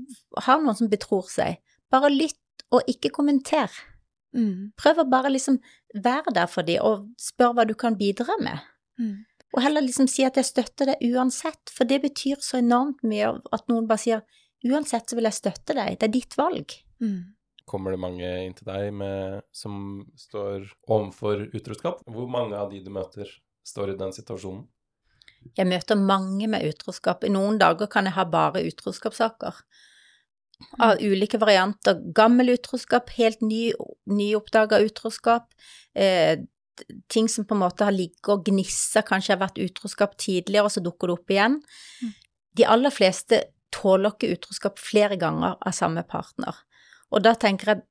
har 0.47 0.61
noen 0.61 0.77
som 0.77 0.89
betror 0.91 1.27
seg, 1.31 1.59
bare 1.91 2.11
lytt 2.13 2.65
og 2.73 2.87
ikke 2.89 3.11
kommenter. 3.13 3.71
Mm. 4.35 4.71
Prøv 4.79 5.03
å 5.03 5.09
bare 5.09 5.31
liksom 5.33 5.59
være 5.93 6.33
der 6.35 6.49
for 6.51 6.67
dem 6.67 6.83
og 6.83 7.09
spør 7.21 7.55
hva 7.57 7.65
du 7.67 7.75
kan 7.79 7.97
bidra 7.99 8.37
med. 8.41 8.63
Mm. 8.99 9.17
Og 9.55 9.63
heller 9.63 9.85
liksom 9.85 10.09
si 10.11 10.25
at 10.27 10.35
jeg 10.35 10.49
støtter 10.49 10.91
deg 10.91 11.15
uansett, 11.15 11.71
for 11.71 11.87
det 11.87 12.01
betyr 12.03 12.41
så 12.43 12.59
enormt 12.59 13.05
mye 13.07 13.31
at 13.55 13.71
noen 13.71 13.87
bare 13.87 14.03
sier 14.03 14.25
uansett 14.65 15.07
så 15.09 15.17
vil 15.17 15.29
jeg 15.29 15.39
støtte 15.39 15.77
deg, 15.77 15.95
det 15.99 16.09
er 16.09 16.13
ditt 16.13 16.35
valg. 16.39 16.75
Mm. 17.03 17.35
Kommer 17.65 17.95
det 17.95 18.01
mange 18.01 18.29
inn 18.45 18.53
til 18.57 18.67
deg 18.67 18.91
med, 18.93 19.41
som 19.55 20.03
står 20.19 20.67
overfor 20.91 21.47
utroskap? 21.55 22.03
Hvor 22.05 22.27
mange 22.29 22.57
av 22.59 22.69
de 22.73 22.83
du 22.83 22.91
møter, 22.93 23.29
står 23.65 23.95
i 23.95 23.97
den 23.97 24.13
situasjonen? 24.13 24.67
Jeg 25.57 25.69
møter 25.69 25.97
mange 25.97 26.49
med 26.49 26.65
utroskap. 26.65 27.23
I 27.25 27.31
noen 27.33 27.57
dager 27.61 27.89
kan 27.91 28.05
jeg 28.09 28.17
ha 28.17 28.25
bare 28.29 28.63
utroskapssaker. 28.65 29.61
Av 30.81 31.01
ulike 31.01 31.39
varianter. 31.41 31.99
Gammel 32.15 32.53
utroskap, 32.53 33.11
helt 33.17 33.41
ny, 33.45 33.69
nyoppdaga 34.09 34.79
utroskap. 34.85 35.49
Eh, 35.93 36.41
ting 37.11 37.29
som 37.31 37.45
på 37.47 37.55
en 37.55 37.63
måte 37.63 37.87
har 37.87 37.95
ligget 37.95 38.29
og 38.33 38.45
gnissa, 38.47 39.03
kanskje 39.05 39.35
har 39.35 39.41
vært 39.43 39.61
utroskap 39.63 40.15
tidligere, 40.21 40.67
og 40.67 40.73
så 40.73 40.83
dukker 40.83 41.09
det 41.11 41.17
opp 41.17 41.33
igjen. 41.35 41.59
Mm. 42.01 42.13
De 42.55 42.67
aller 42.75 42.93
fleste 42.93 43.41
tåler 43.75 44.13
ikke 44.13 44.31
utroskap 44.37 44.79
flere 44.79 45.17
ganger 45.19 45.57
av 45.59 45.75
samme 45.75 46.03
partner. 46.07 46.55
Og 47.11 47.23
da 47.25 47.35
tenker 47.39 47.73
jeg 47.73 47.85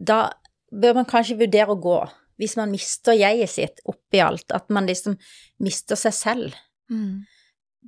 Da 0.00 0.30
bør 0.72 0.94
man 0.96 1.04
kanskje 1.04 1.36
vurdere 1.36 1.74
å 1.74 1.76
gå, 1.76 1.98
hvis 2.40 2.54
man 2.56 2.70
mister 2.72 3.12
jeget 3.12 3.50
sitt 3.52 3.82
oppi 3.84 4.22
alt, 4.24 4.48
at 4.56 4.70
man 4.72 4.86
liksom 4.88 5.18
mister 5.60 5.96
seg 5.96 6.14
selv 6.16 6.54
Mm. 6.90 7.22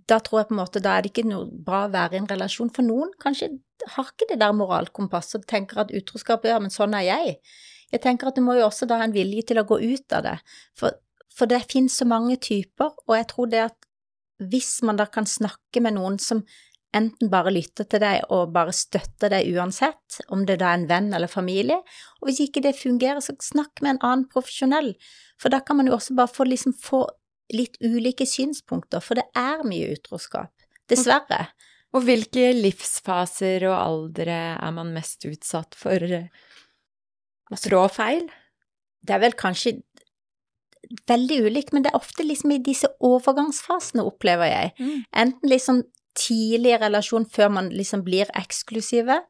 da 0.06 0.20
tror 0.20 0.40
jeg 0.40 0.48
på 0.48 0.54
en 0.54 0.60
måte 0.60 0.80
da 0.80 0.92
er 0.94 1.02
det 1.02 1.10
ikke 1.10 1.26
noe 1.26 1.48
bra 1.50 1.86
å 1.88 1.90
være 1.90 2.14
i 2.14 2.20
en 2.20 2.28
relasjon. 2.30 2.70
For 2.70 2.86
noen 2.86 3.10
kanskje 3.18 3.48
har 3.96 4.04
ikke 4.12 4.28
det 4.30 4.38
der 4.38 4.54
moralkompasset 4.54 5.40
og 5.40 5.48
tenker 5.50 5.82
at 5.82 5.90
utroskap, 5.90 6.44
ja, 6.46 6.60
men 6.62 6.70
sånn 6.70 6.94
er 6.94 7.08
jeg. 7.08 7.36
Jeg 7.92 8.02
tenker 8.04 8.30
at 8.30 8.38
du 8.38 8.44
må 8.44 8.56
jo 8.56 8.66
også 8.66 8.88
da 8.88 8.98
ha 9.00 9.06
en 9.06 9.14
vilje 9.14 9.50
til 9.50 9.60
å 9.60 9.66
gå 9.68 9.78
ut 9.82 10.16
av 10.16 10.26
det. 10.26 10.36
For, 10.78 10.96
for 11.32 11.50
det 11.50 11.64
finnes 11.70 11.96
så 12.00 12.08
mange 12.08 12.38
typer, 12.40 12.94
og 13.06 13.16
jeg 13.18 13.28
tror 13.32 13.50
det 13.52 13.64
at 13.68 13.78
hvis 14.42 14.80
man 14.86 14.98
da 14.98 15.06
kan 15.06 15.28
snakke 15.28 15.82
med 15.84 15.98
noen 15.98 16.18
som 16.18 16.42
enten 16.96 17.30
bare 17.32 17.52
lytter 17.54 17.86
til 17.88 18.02
deg 18.02 18.26
og 18.34 18.52
bare 18.52 18.74
støtter 18.76 19.32
deg 19.32 19.48
uansett, 19.54 20.20
om 20.32 20.44
det 20.48 20.58
da 20.60 20.72
er 20.72 20.80
en 20.80 20.88
venn 20.90 21.10
eller 21.16 21.30
familie, 21.30 21.78
og 22.20 22.28
hvis 22.28 22.42
ikke 22.46 22.64
det 22.64 22.74
fungerer, 22.76 23.22
så 23.24 23.36
snakk 23.40 23.80
med 23.80 23.94
en 23.94 24.02
annen 24.08 24.28
profesjonell, 24.32 24.92
for 25.40 25.52
da 25.52 25.62
kan 25.64 25.80
man 25.80 25.88
jo 25.88 25.96
også 25.96 26.16
bare 26.18 26.32
få 26.32 26.48
liksom 26.48 26.76
få 26.76 27.06
litt 27.52 27.78
ulike 27.84 28.26
synspunkter, 28.28 29.04
for 29.04 29.20
det 29.20 29.28
er 29.36 29.64
mye 29.68 29.92
utroskap. 29.96 30.52
Dessverre. 30.88 31.46
Og 31.92 32.04
hvilke 32.06 32.52
livsfaser 32.56 33.66
og 33.68 33.76
aldre 33.76 34.36
er 34.56 34.72
man 34.72 34.94
mest 34.94 35.26
utsatt 35.28 35.76
for 35.76 36.00
trå 37.60 37.86
feil? 37.92 38.28
Det 39.02 39.16
er 39.16 39.22
vel 39.24 39.34
kanskje 39.38 39.80
veldig 41.08 41.40
ulikt, 41.46 41.72
men 41.72 41.84
det 41.84 41.92
er 41.92 41.98
ofte 41.98 42.24
liksom 42.26 42.52
i 42.54 42.60
disse 42.62 42.88
overgangsfasene, 43.04 44.04
opplever 44.04 44.50
jeg. 44.50 44.72
Mm. 44.78 45.04
Enten 45.24 45.50
liksom 45.50 45.82
tidlig 46.18 46.76
relasjon 46.82 47.24
før 47.32 47.52
man 47.54 47.70
liksom 47.72 48.02
blir 48.04 48.30
eksklusive. 48.36 49.22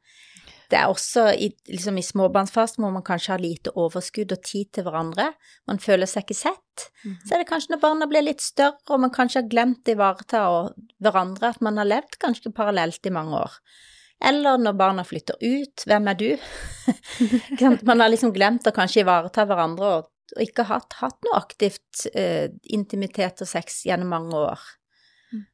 Det 0.72 0.78
er 0.80 0.88
også 0.88 1.26
i, 1.36 1.50
liksom 1.68 1.98
i 2.00 2.04
småbarnsfasen 2.04 2.80
hvor 2.82 2.94
man 2.94 3.04
kanskje 3.04 3.34
har 3.34 3.42
lite 3.42 3.74
overskudd 3.76 4.32
og 4.32 4.40
tid 4.48 4.70
til 4.72 4.86
hverandre. 4.86 5.28
Man 5.68 5.78
føler 5.82 6.08
seg 6.08 6.24
ikke 6.24 6.38
sett. 6.38 6.86
Mhm. 7.04 7.18
Så 7.28 7.34
er 7.34 7.42
det 7.42 7.48
kanskje 7.50 7.74
når 7.74 7.82
barna 7.82 8.08
blir 8.08 8.24
litt 8.24 8.40
større 8.40 8.80
og 8.88 9.02
man 9.04 9.12
kanskje 9.12 9.42
har 9.42 9.50
glemt 9.52 9.84
å 9.84 9.92
ivareta 9.94 10.44
og- 10.48 10.72
hverandre, 11.02 11.50
at 11.52 11.60
man 11.60 11.76
har 11.76 11.84
levd 11.84 12.16
kanskje 12.18 12.54
parallelt 12.56 13.06
i 13.06 13.10
mange 13.12 13.36
år. 13.36 13.52
Eller 14.22 14.60
når 14.60 14.76
barna 14.78 15.04
flytter 15.06 15.38
ut, 15.40 15.84
hvem 15.88 16.08
er 16.12 16.18
du? 16.18 16.28
Man 17.88 18.02
har 18.02 18.12
liksom 18.12 18.32
glemt 18.34 18.66
å 18.68 18.74
kanskje 18.74 19.02
ivareta 19.02 19.46
hverandre 19.48 19.90
og, 19.96 20.10
og 20.36 20.44
ikke 20.44 20.68
hatt, 20.68 20.94
hatt 21.00 21.18
noe 21.26 21.40
aktivt 21.40 22.06
eh, 22.14 22.52
intimitet 22.74 23.42
og 23.42 23.50
sex 23.50 23.82
gjennom 23.88 24.14
mange 24.14 24.38
år. 24.38 24.62
Mm. 25.34 25.44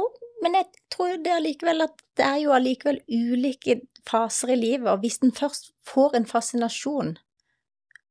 Og, 0.00 0.20
men 0.40 0.56
jeg 0.60 0.70
tror 0.94 1.18
det 1.20 1.34
allikevel 1.36 1.84
at 1.86 2.00
det 2.16 2.28
er 2.28 2.38
jo 2.44 2.54
allikevel 2.56 3.02
ulike 3.08 3.82
faser 4.08 4.54
i 4.54 4.60
livet, 4.60 4.88
og 4.88 5.04
hvis 5.04 5.20
en 5.24 5.34
først 5.36 5.74
får 5.88 6.16
en 6.16 6.28
fascinasjon, 6.28 7.18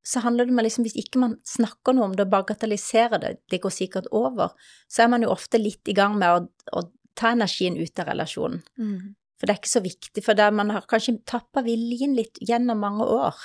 så 0.06 0.21
handler 0.23 0.45
det 0.47 0.54
om 0.54 0.62
liksom, 0.63 0.86
hvis 0.88 0.97
ikke 1.02 1.21
man 1.21 1.36
snakker 1.45 1.93
noe 1.93 2.10
om 2.10 2.15
det 2.17 2.25
og 2.28 2.34
bagatelliserer 2.34 3.21
det, 3.21 3.34
det 3.52 3.62
går 3.62 3.73
sikkert 3.73 4.08
over, 4.15 4.54
så 4.89 5.04
er 5.04 5.12
man 5.12 5.25
jo 5.25 5.34
ofte 5.34 5.60
litt 5.62 5.89
i 5.91 5.97
gang 5.97 6.15
med 6.17 6.30
å, 6.30 6.78
å 6.78 6.86
ta 7.19 7.34
energien 7.36 7.78
ut 7.78 7.99
av 7.99 8.13
relasjonen. 8.13 8.62
Mm. 8.80 9.15
For 9.39 9.47
det 9.47 9.56
er 9.56 9.62
ikke 9.62 9.71
så 9.71 9.84
viktig, 9.84 10.23
for 10.25 10.36
der 10.36 10.52
man 10.52 10.73
har 10.75 10.88
kanskje 10.89 11.21
tappa 11.30 11.63
viljen 11.63 12.17
litt 12.17 12.41
gjennom 12.43 12.82
mange 12.84 13.08
år. 13.08 13.39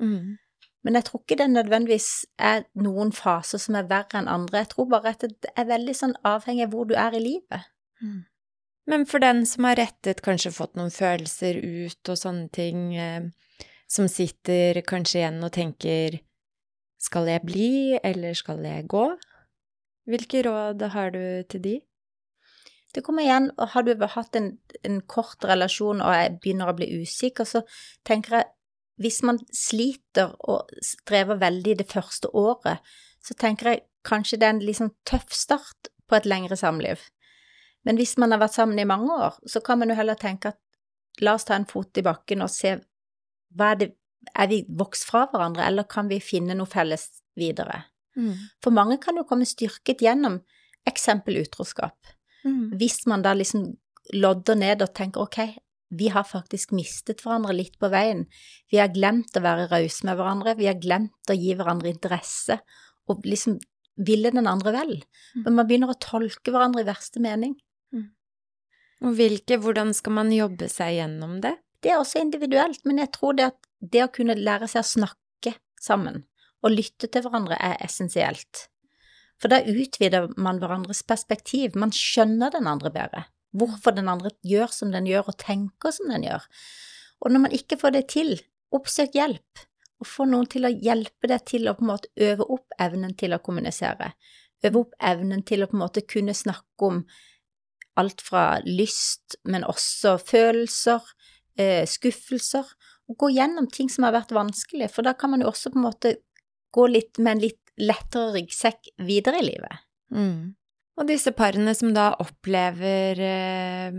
Mm. 0.00 0.38
Men 0.84 0.98
jeg 0.98 1.06
tror 1.08 1.22
ikke 1.22 1.38
det 1.40 1.48
nødvendigvis 1.52 2.08
er 2.40 2.64
noen 2.76 3.12
faser 3.16 3.60
som 3.60 3.76
er 3.76 3.88
verre 3.88 4.20
enn 4.20 4.28
andre. 4.28 4.64
Jeg 4.64 4.72
tror 4.74 4.88
bare 4.92 5.14
at 5.14 5.24
det 5.24 5.52
er 5.56 5.68
veldig 5.68 5.96
sånn 5.96 6.16
avhengig 6.28 6.66
av 6.66 6.74
hvor 6.74 6.88
du 6.88 6.96
er 7.00 7.16
i 7.16 7.22
livet. 7.24 7.68
Mm. 8.04 8.24
Men 8.92 9.06
for 9.08 9.24
den 9.24 9.44
som 9.48 9.64
har 9.64 9.78
rettet, 9.80 10.20
kanskje 10.24 10.52
fått 10.52 10.76
noen 10.76 10.92
følelser 10.92 11.56
ut 11.56 12.12
og 12.12 12.20
sånne 12.20 12.50
ting, 12.52 12.92
eh, 13.00 13.30
som 13.88 14.08
sitter 14.12 14.82
kanskje 14.84 15.22
igjen 15.22 15.40
og 15.44 15.54
tenker 15.56 16.20
skal 17.00 17.28
jeg 17.28 17.44
bli, 17.44 17.70
eller 18.04 18.36
skal 18.36 18.60
jeg 18.64 18.86
gå? 18.88 19.06
Hvilke 20.08 20.44
råd 20.44 20.84
har 20.92 21.12
du 21.16 21.24
til 21.48 21.64
de? 21.64 21.74
Det 22.94 23.02
kommer 23.02 23.24
igjen, 23.26 23.48
og 23.58 23.72
har 23.72 23.82
du 23.82 23.92
hatt 23.98 24.36
en, 24.38 24.52
en 24.86 25.00
kort 25.10 25.42
relasjon 25.44 26.02
og 26.04 26.14
jeg 26.14 26.36
begynner 26.42 26.70
å 26.70 26.76
bli 26.78 26.90
usikker, 27.02 27.48
så 27.48 27.64
tenker 28.06 28.38
jeg 28.38 28.50
hvis 29.02 29.24
man 29.26 29.40
sliter 29.50 30.36
og 30.46 30.70
strever 30.84 31.40
veldig 31.40 31.80
det 31.80 31.88
første 31.90 32.30
året, 32.30 32.84
så 33.24 33.34
tenker 33.34 33.70
jeg 33.70 33.82
kanskje 34.06 34.38
det 34.38 34.46
er 34.46 34.54
en 34.54 34.62
liksom 34.62 34.92
tøff 35.08 35.34
start 35.34 35.90
på 36.06 36.18
et 36.18 36.28
lengre 36.28 36.56
samliv. 36.56 37.02
Men 37.84 37.98
hvis 37.98 38.14
man 38.20 38.32
har 38.32 38.40
vært 38.44 38.56
sammen 38.56 38.78
i 38.78 38.86
mange 38.88 39.12
år, 39.12 39.40
så 39.50 39.60
kan 39.64 39.80
man 39.80 39.90
jo 39.90 39.98
heller 39.98 40.18
tenke 40.20 40.54
at 40.54 40.60
la 41.24 41.34
oss 41.36 41.46
ta 41.48 41.56
en 41.58 41.66
fot 41.68 41.98
i 41.98 42.04
bakken 42.04 42.44
og 42.44 42.52
se 42.52 42.76
hva 43.54 43.74
er 43.74 43.82
det 43.82 43.92
Er 44.40 44.46
vi 44.48 44.62
vokst 44.64 45.04
fra 45.04 45.26
hverandre, 45.28 45.66
eller 45.68 45.84
kan 45.84 46.06
vi 46.08 46.16
finne 46.16 46.54
noe 46.56 46.64
felles 46.66 47.02
videre? 47.36 47.82
Mm. 48.16 48.32
For 48.64 48.72
mange 48.72 48.96
kan 48.96 49.18
jo 49.20 49.26
komme 49.28 49.44
styrket 49.44 50.00
gjennom 50.00 50.38
eksempel 50.88 51.36
utroskap. 51.42 51.92
Mm. 52.44 52.74
Hvis 52.80 53.04
man 53.10 53.24
da 53.24 53.34
liksom 53.36 53.72
lodder 54.12 54.58
ned 54.60 54.84
og 54.84 54.94
tenker 54.96 55.24
ok, 55.24 55.40
vi 55.94 56.08
har 56.10 56.26
faktisk 56.26 56.72
mistet 56.74 57.22
hverandre 57.22 57.54
litt 57.54 57.76
på 57.80 57.90
veien. 57.92 58.24
Vi 58.72 58.80
har 58.80 58.92
glemt 58.92 59.36
å 59.36 59.44
være 59.44 59.68
rause 59.70 60.06
med 60.06 60.18
hverandre, 60.18 60.56
vi 60.58 60.68
har 60.68 60.80
glemt 60.80 61.30
å 61.30 61.36
gi 61.38 61.54
hverandre 61.54 61.92
interesse 61.92 62.58
og 63.10 63.26
liksom 63.28 63.60
ville 63.94 64.32
den 64.34 64.48
andre 64.50 64.72
vel. 64.74 64.96
Mm. 65.36 65.44
Men 65.44 65.58
man 65.60 65.68
begynner 65.68 65.92
å 65.92 66.00
tolke 66.02 66.50
hverandre 66.50 66.82
i 66.82 66.88
verste 66.88 67.22
mening. 67.22 67.54
Og 69.04 69.16
hvilke, 69.18 69.58
hvordan 69.60 69.92
skal 69.96 70.16
man 70.16 70.32
jobbe 70.32 70.68
seg 70.72 70.98
gjennom 70.98 71.40
det? 71.44 71.56
Det 71.84 71.92
er 71.92 72.00
også 72.00 72.22
individuelt, 72.22 72.80
men 72.88 73.02
jeg 73.02 73.12
tror 73.16 73.36
det 73.36 73.50
at 73.50 73.58
det 73.92 74.04
å 74.06 74.12
kunne 74.12 74.36
lære 74.38 74.68
seg 74.70 74.84
å 74.84 74.92
snakke 74.94 75.56
sammen 75.80 76.22
og 76.64 76.72
lytte 76.72 77.10
til 77.12 77.26
hverandre 77.26 77.58
er 77.60 77.76
essensielt. 77.84 78.68
For 79.42 79.52
da 79.52 79.60
utvider 79.66 80.30
man 80.40 80.60
hverandres 80.62 81.02
perspektiv, 81.06 81.74
man 81.78 81.92
skjønner 81.94 82.54
den 82.54 82.68
andre 82.70 82.92
bedre. 82.94 83.24
Hvorfor 83.54 83.94
den 83.94 84.08
andre 84.10 84.32
gjør 84.46 84.72
som 84.74 84.90
den 84.94 85.06
gjør 85.06 85.30
og 85.30 85.38
tenker 85.42 85.94
som 85.94 86.10
den 86.10 86.26
gjør. 86.26 86.46
Og 87.22 87.32
når 87.32 87.44
man 87.46 87.56
ikke 87.56 87.78
får 87.80 87.94
det 87.96 88.06
til, 88.14 88.34
oppsøk 88.74 89.14
hjelp, 89.16 89.64
og 90.02 90.08
få 90.10 90.26
noen 90.28 90.48
til 90.50 90.66
å 90.66 90.72
hjelpe 90.72 91.30
deg 91.30 91.44
til 91.48 91.68
å 91.70 91.76
på 91.78 91.84
en 91.84 91.92
måte 91.92 92.10
øve 92.20 92.46
opp 92.56 92.74
evnen 92.82 93.14
til 93.18 93.36
å 93.36 93.40
kommunisere. 93.42 94.10
Øve 94.64 94.82
opp 94.82 94.96
evnen 95.12 95.44
til 95.46 95.64
å 95.64 95.70
på 95.70 95.78
en 95.78 95.84
måte 95.84 96.04
kunne 96.08 96.34
snakke 96.36 96.88
om 96.88 97.04
alt 98.00 98.24
fra 98.26 98.58
lyst, 98.66 99.38
men 99.46 99.64
også 99.64 100.16
følelser, 100.18 101.00
eh, 101.56 101.86
skuffelser, 101.86 102.66
og 103.08 103.18
gå 103.20 103.30
gjennom 103.36 103.68
ting 103.70 103.88
som 103.88 104.04
har 104.04 104.16
vært 104.16 104.34
vanskelig, 104.34 104.90
for 104.90 105.06
da 105.06 105.12
kan 105.12 105.30
man 105.30 105.44
jo 105.44 105.50
også 105.52 105.70
på 105.70 105.78
en 105.78 105.86
måte 105.86 106.16
gå 106.74 106.86
litt 106.90 107.18
med 107.18 107.36
en 107.36 107.44
litt 107.46 107.63
lettere 107.80 108.34
ryggsekk 108.36 108.92
videre 109.02 109.40
i 109.42 109.46
livet. 109.48 109.84
Mm. 110.14 110.54
Og 110.94 111.08
disse 111.08 111.32
parene 111.34 111.74
som 111.74 111.90
da 111.94 112.12
opplever 112.22 113.18
eh, 113.18 113.96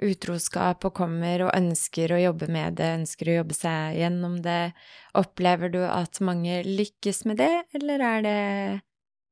utroskap 0.00 0.86
og 0.88 0.94
kommer 0.96 1.44
og 1.44 1.54
ønsker 1.56 2.14
å 2.14 2.20
jobbe 2.22 2.48
med 2.52 2.78
det, 2.80 2.92
ønsker 3.02 3.28
å 3.28 3.40
jobbe 3.42 3.56
seg 3.56 3.98
gjennom 4.00 4.38
det, 4.44 4.72
opplever 5.20 5.72
du 5.72 5.82
at 5.84 6.22
mange 6.24 6.62
lykkes 6.64 7.26
med 7.28 7.42
det, 7.42 7.52
eller 7.76 8.06
er 8.06 8.24
det 8.24 8.38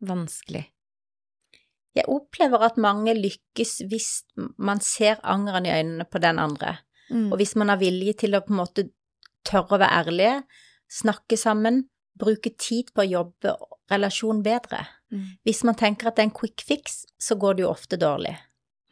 vanskelig? 0.05 0.67
Jeg 1.97 2.07
opplever 2.13 2.63
at 2.63 2.77
mange 2.79 3.15
lykkes 3.17 3.81
hvis 3.91 4.11
man 4.61 4.83
ser 4.85 5.19
angeren 5.27 5.67
i 5.67 5.73
øynene 5.75 6.07
på 6.09 6.21
den 6.23 6.39
andre, 6.43 6.79
Mm. 7.09 7.31
og 7.33 7.39
hvis 7.41 7.55
man 7.57 7.71
har 7.73 7.79
vilje 7.81 8.13
til 8.21 8.37
å 8.37 8.43
på 8.45 8.53
en 8.53 8.59
måte 8.59 8.83
tørre 9.49 9.79
å 9.79 9.81
være 9.81 10.03
ærlige, 10.03 10.33
snakke 10.93 11.39
sammen, 11.41 11.87
bruke 12.21 12.53
tid 12.61 12.93
på 12.95 13.05
å 13.05 13.09
jobbe 13.09 13.55
relasjonen 13.91 14.43
bedre. 14.45 14.85
Mm. 15.13 15.25
Hvis 15.47 15.65
man 15.65 15.79
tenker 15.79 16.11
at 16.11 16.19
det 16.19 16.25
er 16.25 16.31
en 16.31 16.37
quick 16.37 16.65
fix, 16.67 17.03
så 17.21 17.39
går 17.41 17.59
det 17.59 17.65
jo 17.65 17.73
ofte 17.73 17.99
dårlig. 18.01 18.37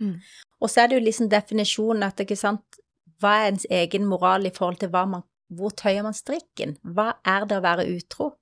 Mm. 0.01 0.19
Og 0.61 0.71
så 0.71 0.83
er 0.83 0.91
det 0.91 0.99
jo 0.99 1.05
liksom 1.05 1.31
definisjonen 1.33 2.07
at, 2.07 2.21
ikke 2.23 2.39
sant, 2.39 2.81
hva 3.21 3.39
er 3.41 3.55
ens 3.55 3.67
egen 3.73 4.07
moral 4.09 4.47
i 4.49 4.53
forhold 4.55 4.81
til 4.81 4.93
man, 4.93 5.25
hvor 5.53 5.73
tøyer 5.77 6.05
man 6.05 6.17
strikken? 6.17 6.77
Hva 6.83 7.15
er 7.25 7.47
det 7.49 7.59
å 7.59 7.65
være 7.65 7.89
utro? 7.93 8.33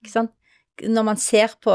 Ikke 0.00 0.12
sant? 0.12 0.34
Når 0.82 1.06
man 1.08 1.20
ser 1.20 1.54
på, 1.62 1.72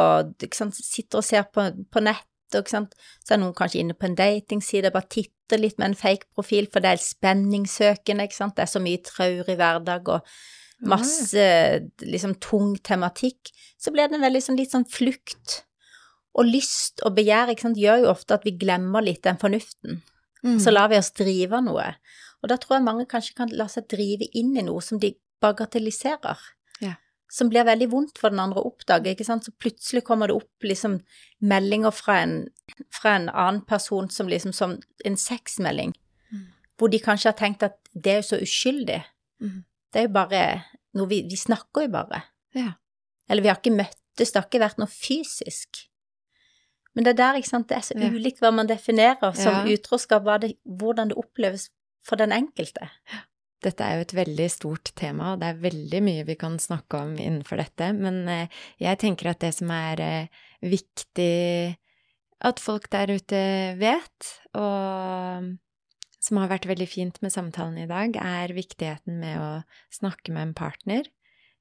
sant, 0.54 0.78
sitter 0.78 1.22
og 1.22 1.26
ser 1.26 1.48
på, 1.54 1.66
på 1.92 2.04
nett, 2.06 2.28
og, 2.58 2.68
sant, 2.70 2.96
så 3.24 3.36
er 3.36 3.42
noen 3.42 3.56
kanskje 3.56 3.82
inne 3.82 3.96
på 3.96 4.10
en 4.10 4.18
datingside 4.18 4.92
bare 4.94 5.10
titter 5.10 5.62
litt 5.62 5.78
med 5.80 5.92
en 5.92 5.98
fake 5.98 6.28
profil, 6.36 6.68
for 6.72 6.84
det 6.84 6.94
er 6.94 7.04
spenningssøkende, 7.04 8.28
ikke 8.28 8.38
sant, 8.38 8.58
det 8.58 8.66
er 8.66 8.72
så 8.74 8.82
mye 8.84 9.02
traurig 9.08 9.56
hverdag 9.56 10.12
og 10.12 10.34
masse 10.90 11.44
liksom 12.02 12.36
tung 12.42 12.76
tematikk, 12.84 13.52
så 13.78 13.92
blir 13.94 14.10
det 14.10 14.18
en 14.18 14.26
veldig 14.26 14.42
sånn 14.42 14.58
litt 14.58 14.74
sånn 14.74 14.88
flukt. 14.90 15.62
Og 16.34 16.48
lyst 16.48 17.02
og 17.04 17.16
begjær 17.18 17.52
sant, 17.60 17.78
gjør 17.78 18.06
jo 18.06 18.12
ofte 18.14 18.38
at 18.38 18.46
vi 18.48 18.56
glemmer 18.56 19.04
litt 19.04 19.24
den 19.24 19.38
fornuften. 19.38 20.02
Mm. 20.44 20.60
Så 20.64 20.72
lar 20.72 20.90
vi 20.90 20.98
oss 20.98 21.12
drive 21.12 21.58
av 21.58 21.66
noe. 21.66 21.88
Og 22.42 22.50
da 22.50 22.58
tror 22.58 22.78
jeg 22.78 22.86
mange 22.88 23.06
kanskje 23.06 23.36
kan 23.38 23.52
la 23.54 23.68
seg 23.70 23.90
drive 23.92 24.26
inn 24.34 24.56
i 24.58 24.64
noe 24.66 24.82
som 24.82 25.00
de 25.02 25.14
bagatelliserer. 25.44 26.40
Ja. 26.82 26.96
Som 27.32 27.52
blir 27.52 27.68
veldig 27.68 27.90
vondt 27.92 28.22
for 28.22 28.34
den 28.34 28.42
andre 28.44 28.62
å 28.62 28.72
oppdage, 28.72 29.14
ikke 29.14 29.28
sant. 29.28 29.46
Så 29.46 29.54
plutselig 29.60 30.04
kommer 30.08 30.32
det 30.32 30.38
opp 30.40 30.66
liksom 30.66 31.02
meldinger 31.40 31.94
fra 31.96 32.22
en, 32.24 32.38
fra 32.90 33.18
en 33.20 33.30
annen 33.30 33.62
person 33.68 34.10
som 34.10 34.32
liksom 34.32 34.56
som 34.56 34.80
en 35.06 35.18
sexmelding, 35.18 35.94
Mm. 36.32 36.46
hvor 36.78 36.88
de 36.88 36.98
kanskje 36.98 37.28
har 37.28 37.36
tenkt 37.36 37.64
at 37.64 37.74
det 37.94 38.12
er 38.12 38.22
jo 38.22 38.28
så 38.30 38.38
uskyldig. 38.40 39.02
Mm. 39.42 39.66
Det 39.92 40.02
er 40.02 40.08
jo 40.08 40.14
bare 40.16 40.44
noe 40.98 41.08
vi 41.12 41.22
Vi 41.30 41.38
snakker 41.40 41.86
jo 41.88 41.94
bare. 41.94 42.24
Ja. 42.58 42.74
Eller 43.30 43.44
vi 43.46 43.52
har 43.52 43.60
ikke 43.62 43.76
møttes, 43.76 44.32
det 44.32 44.36
har 44.40 44.48
ikke 44.50 44.64
vært 44.64 44.80
noe 44.82 44.92
fysisk. 44.92 45.86
Men 46.96 47.06
det 47.06 47.14
er 47.14 47.20
der, 47.22 47.38
ikke 47.40 47.48
sant, 47.48 47.70
det 47.70 47.78
er 47.78 47.86
så 47.88 47.96
ulikt 47.96 48.42
hva 48.44 48.52
man 48.52 48.68
definerer 48.68 49.36
som 49.38 49.62
Ja. 49.62 49.76
utroskap, 49.78 50.26
det, 50.42 50.58
hvordan 50.66 51.08
det 51.08 51.18
oppleves 51.18 51.70
for 52.04 52.20
den 52.20 52.34
enkelte. 52.36 52.90
Dette 53.64 53.86
er 53.86 53.96
jo 53.96 54.02
et 54.02 54.14
veldig 54.18 54.50
stort 54.52 54.92
tema, 54.98 55.34
og 55.34 55.40
det 55.40 55.48
er 55.48 55.62
veldig 55.62 56.02
mye 56.04 56.26
vi 56.26 56.36
kan 56.36 56.58
snakke 56.60 56.98
om 56.98 57.14
innenfor 57.16 57.62
dette, 57.62 57.94
men 57.94 58.28
eh, 58.28 58.48
jeg 58.82 58.98
tenker 59.00 59.30
at 59.30 59.40
det 59.40 59.54
som 59.54 59.70
er 59.70 60.02
eh, 60.02 60.28
viktig 60.66 61.78
at 62.42 62.60
folk 62.60 62.90
der 62.90 63.14
ute 63.14 63.42
vet, 63.78 64.32
og 64.58 65.52
som 66.22 66.38
har 66.38 66.52
vært 66.52 66.68
veldig 66.70 66.88
fint 66.90 67.18
med 67.24 67.34
samtalen 67.34 67.80
i 67.82 67.88
dag, 67.90 68.16
er 68.16 68.54
viktigheten 68.54 69.18
med 69.24 69.40
å 69.42 69.50
snakke 69.94 70.34
med 70.36 70.50
en 70.50 70.54
partner, 70.58 71.08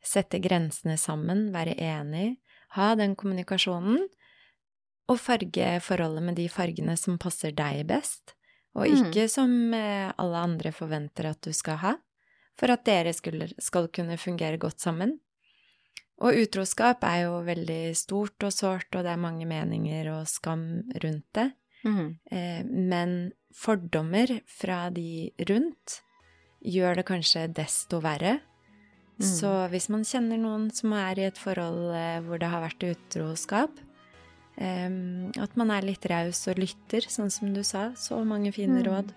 sette 0.04 0.40
grensene 0.40 0.96
sammen, 1.00 1.48
være 1.54 1.74
enig, 1.80 2.36
ha 2.76 2.92
den 2.96 3.16
kommunikasjonen, 3.18 4.04
og 5.10 5.18
farge 5.18 5.72
forholdet 5.82 6.22
med 6.22 6.36
de 6.38 6.46
fargene 6.52 6.94
som 6.96 7.16
passer 7.18 7.50
deg 7.56 7.82
best, 7.88 8.36
og 8.76 8.86
Mm. 8.86 8.92
ikke 9.10 9.24
som 9.28 9.74
eh, 9.74 10.12
alle 10.16 10.38
andre 10.38 10.70
forventer 10.72 11.26
at 11.32 11.40
du 11.42 11.52
skal 11.56 11.76
ha, 11.82 11.94
for 12.56 12.70
at 12.70 12.84
dere 12.84 13.12
skulle, 13.16 13.48
skal 13.58 13.88
kunne 13.88 14.16
fungere 14.20 14.58
godt 14.60 14.78
sammen. 14.80 15.16
Og 16.20 16.36
utroskap 16.36 17.02
er 17.08 17.22
jo 17.24 17.40
veldig 17.42 17.96
stort 17.96 18.44
og 18.44 18.52
sårt, 18.52 18.94
og 18.94 19.02
det 19.04 19.10
er 19.14 19.16
mange 19.16 19.46
meninger 19.48 20.12
og 20.12 20.28
skam 20.28 20.82
rundt 21.02 21.26
det. 21.34 21.46
Eh, 22.30 22.62
men 22.64 23.32
fordommer 23.54 24.40
fra 24.48 24.88
de 24.94 25.30
rundt 25.48 26.00
gjør 26.60 27.00
det 27.00 27.06
kanskje 27.08 27.46
desto 27.56 28.00
verre. 28.04 28.38
Mm. 29.20 29.26
Så 29.26 29.50
hvis 29.72 29.88
man 29.92 30.04
kjenner 30.06 30.40
noen 30.40 30.68
som 30.72 30.94
er 30.96 31.18
i 31.18 31.28
et 31.28 31.38
forhold 31.40 31.90
eh, 31.96 32.20
hvor 32.24 32.40
det 32.40 32.50
har 32.52 32.64
vært 32.64 32.86
utroskap, 32.88 33.80
um, 34.56 35.28
at 35.40 35.56
man 35.60 35.72
er 35.74 35.88
litt 35.88 36.06
raus 36.08 36.46
og 36.48 36.60
lytter, 36.60 37.04
sånn 37.08 37.32
som 37.32 37.52
du 37.52 37.62
sa, 37.66 37.90
så 37.96 38.20
mange 38.24 38.52
fine 38.56 38.80
Mm. 38.80 38.86
råd, 38.88 39.12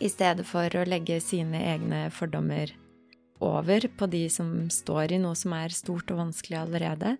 i 0.00 0.08
stedet 0.08 0.46
for 0.48 0.64
å 0.64 0.86
legge 0.88 1.20
sine 1.20 1.60
egne 1.74 2.10
fordommer 2.10 2.72
over 3.40 3.80
på 3.96 4.08
de 4.08 4.28
som 4.28 4.68
står 4.72 5.12
i 5.12 5.18
noe 5.20 5.36
som 5.36 5.52
er 5.52 5.68
stort 5.68 6.10
og 6.10 6.20
vanskelig 6.20 6.56
allerede. 6.56 7.18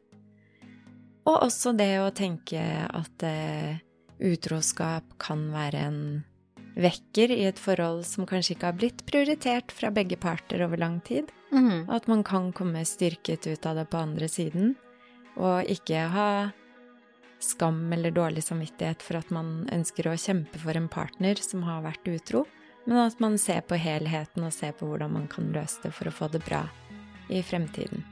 Og 1.29 1.43
også 1.45 1.77
det 1.77 2.01
å 2.01 2.13
tenke 2.13 2.61
at 2.61 3.23
eh, 3.23 3.81
utroskap 4.21 5.17
kan 5.23 5.49
være 5.55 5.87
en 5.89 6.01
vekker 6.81 7.33
i 7.35 7.45
et 7.49 7.59
forhold 7.59 8.05
som 8.09 8.29
kanskje 8.29 8.55
ikke 8.55 8.69
har 8.69 8.79
blitt 8.79 9.03
prioritert 9.09 9.75
fra 9.75 9.91
begge 9.95 10.19
parter 10.21 10.63
over 10.65 10.81
lang 10.81 11.01
tid. 11.07 11.31
Mm. 11.51 11.89
Og 11.89 11.95
at 11.97 12.09
man 12.11 12.23
kan 12.27 12.53
komme 12.57 12.85
styrket 12.87 13.49
ut 13.51 13.67
av 13.67 13.81
det 13.81 13.89
på 13.91 14.01
andre 14.01 14.29
siden, 14.31 14.75
og 15.41 15.67
ikke 15.71 16.07
ha 16.15 16.31
skam 17.41 17.87
eller 17.93 18.13
dårlig 18.13 18.45
samvittighet 18.45 19.03
for 19.03 19.19
at 19.21 19.31
man 19.33 19.65
ønsker 19.73 20.11
å 20.11 20.19
kjempe 20.21 20.61
for 20.61 20.77
en 20.77 20.91
partner 20.93 21.41
som 21.41 21.65
har 21.65 21.83
vært 21.87 22.13
utro, 22.13 22.45
men 22.87 23.01
at 23.07 23.21
man 23.23 23.39
ser 23.41 23.65
på 23.65 23.79
helheten 23.81 24.45
og 24.45 24.55
ser 24.55 24.77
på 24.77 24.89
hvordan 24.89 25.17
man 25.17 25.27
kan 25.33 25.51
løse 25.55 25.81
det 25.85 25.95
for 25.97 26.11
å 26.11 26.15
få 26.15 26.31
det 26.33 26.45
bra 26.47 26.67
i 27.31 27.43
fremtiden. 27.47 28.05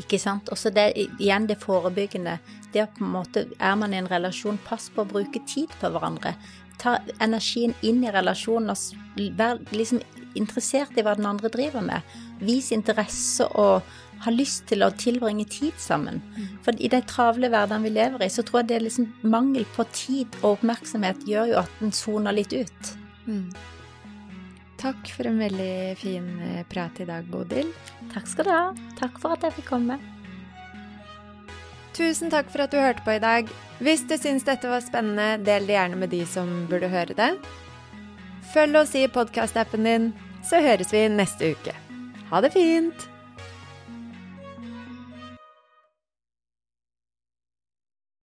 Ikke 0.00 0.18
sant. 0.20 0.50
Også 0.52 0.70
det, 0.74 0.90
igjen 1.18 1.48
det 1.48 1.58
forebyggende. 1.62 2.38
Det 2.74 2.84
å 2.84 2.90
på 2.92 3.04
en 3.04 3.14
måte, 3.16 3.46
er 3.58 3.74
man 3.78 3.94
i 3.94 4.00
en 4.00 4.10
relasjon, 4.10 4.60
pass 4.66 4.90
på 4.92 5.04
å 5.04 5.10
bruke 5.10 5.42
tid 5.48 5.72
på 5.80 5.90
hverandre. 5.92 6.36
Ta 6.80 6.98
energien 7.24 7.72
inn 7.86 8.02
i 8.04 8.12
relasjonen 8.12 8.74
og 8.74 9.36
vær 9.38 9.62
liksom 9.72 10.02
interessert 10.36 10.98
i 10.98 11.04
hva 11.04 11.14
den 11.16 11.28
andre 11.28 11.48
driver 11.52 11.84
med. 11.84 12.04
Vis 12.44 12.68
interesse 12.76 13.46
og 13.56 13.86
ha 14.24 14.32
lyst 14.32 14.66
til 14.70 14.84
å 14.84 14.92
tilbringe 14.96 15.46
tid 15.48 15.76
sammen. 15.80 16.20
For 16.64 16.76
i 16.80 16.90
de 16.92 17.00
travle 17.08 17.50
hverdagen 17.52 17.84
vi 17.84 17.94
lever 17.96 18.26
i, 18.26 18.32
så 18.32 18.44
tror 18.44 18.62
jeg 18.62 18.70
det 18.70 18.76
er 18.78 18.86
liksom 18.86 19.08
mangel 19.28 19.66
på 19.76 19.86
tid 19.92 20.36
og 20.42 20.58
oppmerksomhet 20.58 21.24
gjør 21.28 21.52
jo 21.52 21.58
at 21.62 21.80
den 21.80 21.96
soner 21.96 22.36
litt 22.36 22.52
ut. 22.56 22.92
Mm. 23.26 23.48
Takk 24.76 25.08
for 25.16 25.28
en 25.30 25.38
veldig 25.40 25.96
fin 25.96 26.26
eh, 26.44 26.60
prat 26.68 27.00
i 27.00 27.06
dag, 27.08 27.24
Bodil. 27.32 27.72
Takk 28.12 28.28
skal 28.28 28.46
du 28.46 28.52
ha. 28.52 28.64
Takk 29.00 29.16
for 29.22 29.32
at 29.32 29.46
jeg 29.46 29.56
fikk 29.56 29.70
komme. 29.72 29.96
Tusen 31.96 32.28
takk 32.28 32.50
for 32.52 32.66
at 32.66 32.74
du 32.74 32.76
hørte 32.76 33.04
på 33.06 33.16
i 33.16 33.22
dag. 33.22 33.48
Hvis 33.80 34.04
du 34.04 34.18
syns 34.20 34.44
dette 34.44 34.68
var 34.68 34.84
spennende, 34.84 35.40
del 35.44 35.64
det 35.68 35.78
gjerne 35.78 36.00
med 36.02 36.12
de 36.12 36.22
som 36.28 36.66
burde 36.68 36.92
høre 36.92 37.16
det. 37.16 37.32
Følg 38.52 38.76
oss 38.82 38.92
i 38.94 39.06
podkastappen 39.08 39.88
din, 39.88 40.12
så 40.44 40.60
høres 40.60 40.92
vi 40.92 41.06
neste 41.08 41.54
uke. 41.56 41.76
Ha 42.28 42.44
det 42.44 42.52
fint! 42.52 43.15